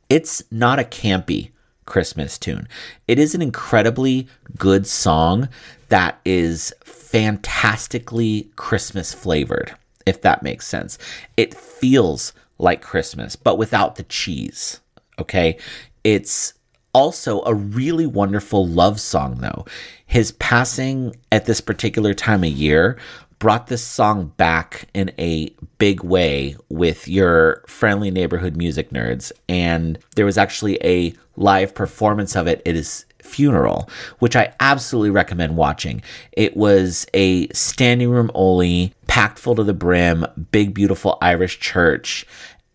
it's 0.09 0.43
not 0.51 0.77
a 0.77 0.83
campy 0.83 1.51
Christmas 1.85 2.37
tune. 2.37 2.67
It 3.07 3.17
is 3.17 3.33
an 3.33 3.41
incredibly 3.41 4.27
good 4.57 4.85
song 4.85 5.49
that 5.87 6.19
is 6.23 6.71
fantastically 6.83 8.51
Christmas 8.55 9.13
flavored, 9.13 9.73
if 10.05 10.21
that 10.21 10.43
makes 10.43 10.67
sense. 10.67 10.99
It 11.37 11.55
feels 11.55 12.33
like 12.59 12.81
Christmas, 12.81 13.35
but 13.35 13.57
without 13.57 13.95
the 13.95 14.03
cheese. 14.03 14.79
Okay. 15.17 15.57
It's 16.03 16.53
also 16.93 17.41
a 17.43 17.53
really 17.53 18.05
wonderful 18.05 18.67
love 18.67 18.99
song, 18.99 19.39
though. 19.41 19.65
His 20.05 20.31
passing 20.33 21.15
at 21.31 21.45
this 21.45 21.61
particular 21.61 22.13
time 22.13 22.43
of 22.43 22.49
year 22.49 22.97
brought 23.39 23.67
this 23.67 23.83
song 23.83 24.33
back 24.35 24.89
in 24.93 25.11
a 25.17 25.49
big 25.77 26.03
way 26.03 26.57
with 26.69 27.07
your 27.07 27.63
friendly 27.67 28.11
neighborhood 28.11 28.57
music 28.57 28.89
nerds. 28.89 29.31
And 29.47 29.97
there 30.15 30.25
was 30.25 30.37
actually 30.37 30.77
a 30.83 31.13
live 31.37 31.73
performance 31.73 32.35
of 32.35 32.47
it 32.47 32.61
It 32.65 32.75
is 32.75 33.05
funeral, 33.21 33.89
which 34.19 34.35
I 34.35 34.53
absolutely 34.59 35.11
recommend 35.11 35.55
watching. 35.55 36.01
It 36.33 36.57
was 36.57 37.05
a 37.13 37.47
standing 37.49 38.09
room 38.09 38.29
only, 38.33 38.93
packed 39.07 39.39
full 39.39 39.55
to 39.55 39.63
the 39.63 39.73
brim, 39.73 40.25
big, 40.51 40.73
beautiful 40.73 41.17
Irish 41.21 41.59
church. 41.59 42.25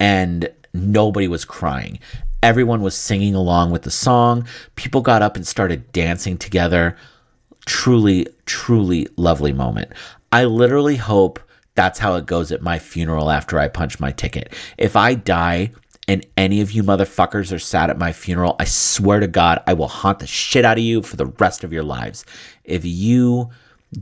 And 0.01 0.51
nobody 0.73 1.29
was 1.29 1.45
crying. 1.45 1.99
Everyone 2.45 2.83
was 2.83 2.95
singing 2.95 3.35
along 3.35 3.71
with 3.71 3.85
the 3.85 3.91
song. 3.91 4.47
People 4.77 5.01
got 5.01 5.23
up 5.23 5.35
and 5.35 5.47
started 5.47 5.91
dancing 5.93 6.37
together. 6.37 6.95
Truly, 7.65 8.27
truly 8.45 9.09
lovely 9.17 9.55
moment. 9.55 9.93
I 10.31 10.45
literally 10.45 10.97
hope 10.97 11.41
that's 11.75 11.99
how 11.99 12.17
it 12.17 12.27
goes 12.27 12.53
at 12.53 12.61
my 12.61 12.79
funeral 12.79 13.31
after 13.31 13.59
I 13.59 13.69
punch 13.69 13.99
my 13.99 14.11
ticket. 14.11 14.53
If 14.77 14.95
I 14.95 15.15
die 15.15 15.73
and 16.07 16.27
any 16.37 16.61
of 16.61 16.71
you 16.71 16.83
motherfuckers 16.83 17.51
are 17.51 17.59
sad 17.59 17.89
at 17.89 17.97
my 17.97 18.13
funeral, 18.13 18.57
I 18.59 18.67
swear 18.67 19.21
to 19.21 19.27
God, 19.27 19.63
I 19.67 19.73
will 19.73 19.89
haunt 19.89 20.19
the 20.19 20.27
shit 20.27 20.67
out 20.67 20.77
of 20.77 20.85
you 20.85 21.01
for 21.01 21.17
the 21.17 21.33
rest 21.39 21.65
of 21.65 21.73
your 21.73 21.83
lives. 21.83 22.27
If 22.63 22.85
you 22.85 23.49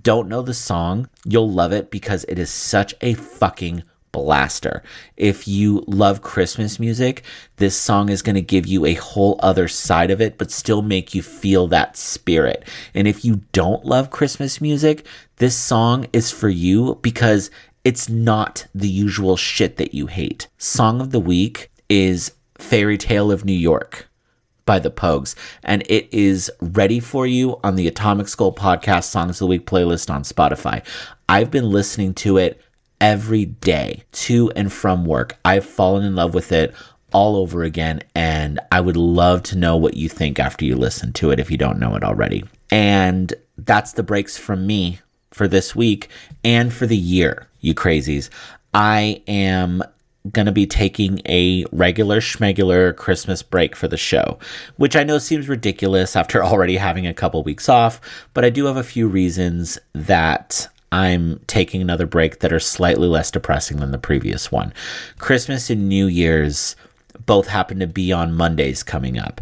don't 0.03 0.29
know 0.29 0.43
the 0.43 0.53
song, 0.53 1.09
you'll 1.25 1.49
love 1.49 1.73
it 1.73 1.93
because 1.93 2.25
it 2.25 2.41
is 2.41 2.51
such 2.51 2.93
a 3.03 3.15
fucking 3.15 3.85
blaster. 4.13 4.83
If 5.17 5.49
you 5.49 5.85
love 5.87 6.23
Christmas 6.23 6.79
music, 6.79 7.23
this 7.57 7.77
song 7.77 8.09
is 8.09 8.23
going 8.23 8.37
to 8.37 8.43
give 8.43 8.67
you 8.67 8.87
a 8.87 8.95
whole 8.95 9.41
other 9.43 9.67
side 9.69 10.11
of 10.11 10.21
it, 10.21 10.39
but 10.39 10.51
still 10.51 10.83
make 10.83 11.15
you 11.15 11.23
feel 11.23 11.67
that 11.69 11.97
spirit. 11.97 12.69
And 12.95 13.09
if 13.09 13.25
you 13.25 13.43
don't 13.53 13.85
love 13.85 14.11
Christmas 14.11 14.61
music, 14.61 15.07
this 15.37 15.57
song 15.57 16.07
is 16.13 16.31
for 16.31 16.49
you 16.49 16.99
because 17.03 17.51
it's 17.85 18.09
not 18.09 18.67
the 18.75 18.89
usual 18.89 19.37
shit 19.37 19.77
that 19.79 19.95
you 19.95 20.07
hate. 20.07 20.47
Song 20.59 21.01
of 21.01 21.11
the 21.11 21.21
week 21.21 21.71
is 21.89 22.33
Fairy 22.59 22.97
Tale 22.97 23.33
of 23.33 23.45
New 23.45 23.53
York 23.53 24.09
by 24.65 24.79
the 24.79 24.91
Pogues, 24.91 25.35
and 25.65 25.83
it 25.89 26.09
is 26.13 26.49
ready 26.61 27.01
for 27.01 27.27
you 27.27 27.59
on 27.65 27.75
the 27.75 27.89
Atomic 27.89 28.29
Skull 28.29 28.55
Podcast 28.55 29.05
Songs 29.05 29.37
of 29.37 29.39
the 29.41 29.47
Week 29.49 29.67
playlist 29.67 30.09
on 30.09 30.23
Spotify. 30.23 30.85
I've 31.29 31.51
been 31.51 31.69
listening 31.71 32.15
to 32.15 32.37
it 32.37 32.61
every 33.03 33.45
day 33.45 34.05
to 34.13 34.51
and 34.55 34.73
from 34.73 35.05
work. 35.05 35.37
I've 35.45 35.67
fallen 35.67 36.05
in 36.05 36.15
love 36.15 36.33
with 36.33 36.53
it 36.53 36.73
all 37.13 37.37
over 37.37 37.65
again, 37.65 38.01
and 38.15 38.61
I 38.71 38.81
would 38.81 38.97
love 38.97 39.43
to 39.45 39.59
know 39.59 39.77
what 39.77 39.95
you 39.95 40.09
think 40.09 40.39
after 40.39 40.65
you 40.65 40.77
listen 40.77 41.13
to 41.15 41.31
it 41.31 41.41
if 41.41 41.51
you 41.51 41.59
don't 41.59 41.81
know 41.81 41.97
it 41.97 42.05
already. 42.05 42.45
And 42.71 43.35
that's 43.59 43.93
the 43.93 44.05
breaks 44.05 44.39
from 44.39 44.67
me 44.67 45.01
for 45.33 45.49
this 45.49 45.75
week 45.75 46.09
and 46.45 46.73
for 46.73 46.87
the 46.87 46.97
year, 46.97 47.49
you 47.61 47.75
crazies. 47.75 48.31
I 48.73 49.23
am 49.27 49.83
going 50.31 50.47
to 50.47 50.53
be 50.53 50.67
taking 50.67 51.21
a 51.27 51.65
regular 51.73 52.21
schmegular 52.21 52.95
Christmas 52.97 53.43
break 53.43 53.75
for 53.75 53.89
the 53.89 53.97
show, 53.97 54.39
which 54.77 54.95
I 54.95 55.03
know 55.03 55.19
seems 55.19 55.49
ridiculous 55.49 56.15
after 56.15 56.43
already 56.45 56.77
having 56.77 57.09
a 57.09 57.15
couple 57.15 57.43
weeks 57.43 57.69
off, 57.69 58.01
but 58.33 58.45
I 58.45 58.51
do 58.51 58.67
have 58.67 58.77
a 58.77 58.85
few 58.85 59.09
reasons 59.09 59.79
that 59.93 60.69
I'm 60.93 61.41
taking 61.47 61.81
another 61.81 62.07
break 62.07 62.41
that 62.41 62.53
are 62.53 62.61
slightly 62.61 63.09
less 63.09 63.31
depressing 63.31 63.79
than 63.79 63.91
the 63.91 63.99
previous 63.99 64.53
one. 64.53 64.73
Christmas 65.19 65.71
and 65.71 65.89
New 65.89 66.07
Year's 66.07 66.77
both 67.25 67.49
happen 67.49 67.81
to 67.81 67.87
be 67.87 68.13
on 68.13 68.35
Mondays 68.35 68.83
coming 68.83 69.19
up. 69.19 69.41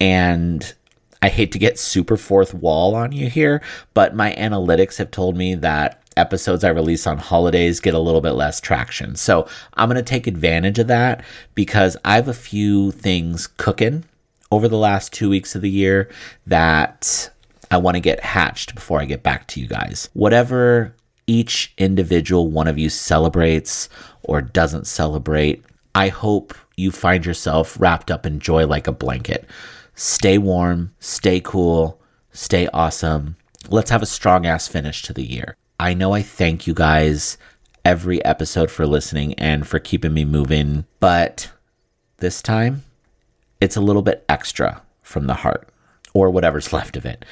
And 0.00 0.74
I 1.22 1.28
hate 1.28 1.52
to 1.52 1.58
get 1.58 1.78
super 1.78 2.16
fourth 2.16 2.52
wall 2.52 2.94
on 2.94 3.12
you 3.12 3.30
here, 3.30 3.62
but 3.94 4.14
my 4.14 4.32
analytics 4.34 4.98
have 4.98 5.10
told 5.10 5.36
me 5.36 5.54
that 5.56 6.02
episodes 6.16 6.64
I 6.64 6.70
release 6.70 7.06
on 7.06 7.18
holidays 7.18 7.80
get 7.80 7.94
a 7.94 7.98
little 8.00 8.20
bit 8.20 8.32
less 8.32 8.60
traction. 8.60 9.14
So 9.14 9.48
I'm 9.74 9.88
going 9.88 9.96
to 9.96 10.02
take 10.02 10.26
advantage 10.26 10.80
of 10.80 10.88
that 10.88 11.24
because 11.54 11.96
I 12.04 12.16
have 12.16 12.28
a 12.28 12.34
few 12.34 12.90
things 12.90 13.46
cooking 13.46 14.04
over 14.50 14.66
the 14.66 14.76
last 14.76 15.12
two 15.12 15.30
weeks 15.30 15.54
of 15.54 15.62
the 15.62 15.70
year 15.70 16.10
that 16.46 17.30
I 17.70 17.76
want 17.78 17.96
to 17.96 18.00
get 18.00 18.20
hatched 18.20 18.74
before 18.74 19.00
I 19.00 19.04
get 19.04 19.22
back 19.22 19.46
to 19.48 19.60
you 19.60 19.66
guys. 19.66 20.08
Whatever 20.12 20.94
each 21.26 21.74
individual 21.78 22.48
one 22.48 22.66
of 22.66 22.78
you 22.78 22.88
celebrates 22.88 23.88
or 24.22 24.40
doesn't 24.40 24.86
celebrate, 24.86 25.64
I 25.94 26.08
hope 26.08 26.54
you 26.76 26.90
find 26.90 27.26
yourself 27.26 27.76
wrapped 27.78 28.10
up 28.10 28.24
in 28.24 28.40
joy 28.40 28.66
like 28.66 28.86
a 28.86 28.92
blanket. 28.92 29.48
Stay 29.94 30.38
warm, 30.38 30.94
stay 31.00 31.40
cool, 31.40 32.00
stay 32.32 32.68
awesome. 32.72 33.36
Let's 33.68 33.90
have 33.90 34.02
a 34.02 34.06
strong 34.06 34.46
ass 34.46 34.68
finish 34.68 35.02
to 35.02 35.12
the 35.12 35.24
year. 35.24 35.56
I 35.80 35.94
know 35.94 36.12
I 36.12 36.22
thank 36.22 36.66
you 36.66 36.74
guys 36.74 37.36
every 37.84 38.24
episode 38.24 38.70
for 38.70 38.86
listening 38.86 39.34
and 39.34 39.66
for 39.66 39.78
keeping 39.78 40.14
me 40.14 40.24
moving, 40.24 40.86
but 41.00 41.50
this 42.18 42.42
time 42.42 42.84
it's 43.60 43.76
a 43.76 43.80
little 43.80 44.02
bit 44.02 44.24
extra 44.28 44.82
from 45.02 45.26
the 45.26 45.34
heart 45.34 45.68
or 46.14 46.30
whatever's 46.30 46.72
left 46.72 46.96
of 46.96 47.04
it 47.04 47.24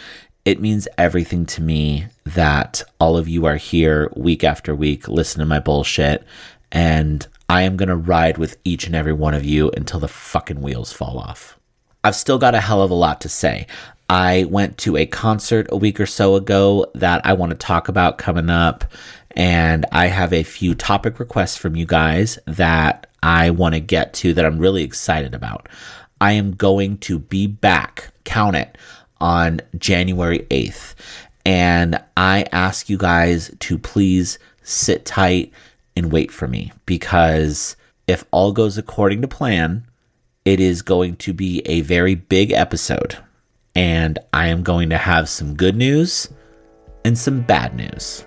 it 0.46 0.60
means 0.60 0.86
everything 0.96 1.44
to 1.44 1.60
me 1.60 2.06
that 2.24 2.80
all 3.00 3.16
of 3.16 3.26
you 3.26 3.46
are 3.46 3.56
here 3.56 4.10
week 4.14 4.44
after 4.44 4.76
week, 4.76 5.08
listen 5.08 5.40
to 5.40 5.44
my 5.44 5.58
bullshit, 5.58 6.24
and 6.70 7.26
I 7.48 7.62
am 7.62 7.76
going 7.76 7.88
to 7.88 7.96
ride 7.96 8.38
with 8.38 8.56
each 8.62 8.86
and 8.86 8.94
every 8.94 9.12
one 9.12 9.34
of 9.34 9.44
you 9.44 9.72
until 9.72 9.98
the 9.98 10.06
fucking 10.06 10.62
wheels 10.62 10.92
fall 10.92 11.18
off. 11.18 11.58
I've 12.04 12.14
still 12.14 12.38
got 12.38 12.54
a 12.54 12.60
hell 12.60 12.80
of 12.80 12.92
a 12.92 12.94
lot 12.94 13.20
to 13.22 13.28
say. 13.28 13.66
I 14.08 14.44
went 14.44 14.78
to 14.78 14.96
a 14.96 15.04
concert 15.04 15.66
a 15.70 15.76
week 15.76 15.98
or 15.98 16.06
so 16.06 16.36
ago 16.36 16.86
that 16.94 17.26
I 17.26 17.32
want 17.32 17.50
to 17.50 17.58
talk 17.58 17.88
about 17.88 18.18
coming 18.18 18.48
up, 18.48 18.84
and 19.32 19.84
I 19.90 20.06
have 20.06 20.32
a 20.32 20.44
few 20.44 20.76
topic 20.76 21.18
requests 21.18 21.56
from 21.56 21.74
you 21.74 21.86
guys 21.86 22.38
that 22.46 23.08
I 23.20 23.50
want 23.50 23.74
to 23.74 23.80
get 23.80 24.14
to 24.14 24.32
that 24.34 24.46
I'm 24.46 24.60
really 24.60 24.84
excited 24.84 25.34
about. 25.34 25.68
I 26.20 26.32
am 26.32 26.52
going 26.52 26.98
to 26.98 27.18
be 27.18 27.48
back, 27.48 28.12
count 28.22 28.54
it, 28.54 28.78
on 29.20 29.60
January 29.78 30.46
8th. 30.50 30.94
And 31.44 32.02
I 32.16 32.44
ask 32.52 32.88
you 32.88 32.98
guys 32.98 33.54
to 33.60 33.78
please 33.78 34.38
sit 34.62 35.04
tight 35.04 35.52
and 35.96 36.10
wait 36.12 36.30
for 36.30 36.48
me 36.48 36.72
because 36.84 37.76
if 38.06 38.24
all 38.30 38.52
goes 38.52 38.76
according 38.76 39.22
to 39.22 39.28
plan, 39.28 39.86
it 40.44 40.60
is 40.60 40.82
going 40.82 41.16
to 41.16 41.32
be 41.32 41.62
a 41.66 41.80
very 41.82 42.14
big 42.14 42.52
episode. 42.52 43.18
And 43.74 44.18
I 44.32 44.48
am 44.48 44.62
going 44.62 44.90
to 44.90 44.98
have 44.98 45.28
some 45.28 45.54
good 45.54 45.76
news 45.76 46.28
and 47.04 47.16
some 47.16 47.42
bad 47.42 47.74
news. 47.74 48.24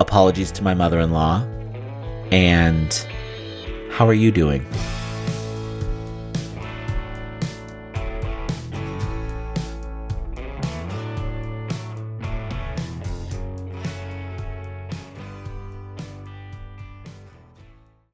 Apologies 0.00 0.50
to 0.52 0.62
my 0.62 0.74
mother 0.74 1.00
in 1.00 1.12
law. 1.12 1.42
And 2.32 2.92
how 3.90 4.06
are 4.06 4.14
you 4.14 4.30
doing? 4.30 4.66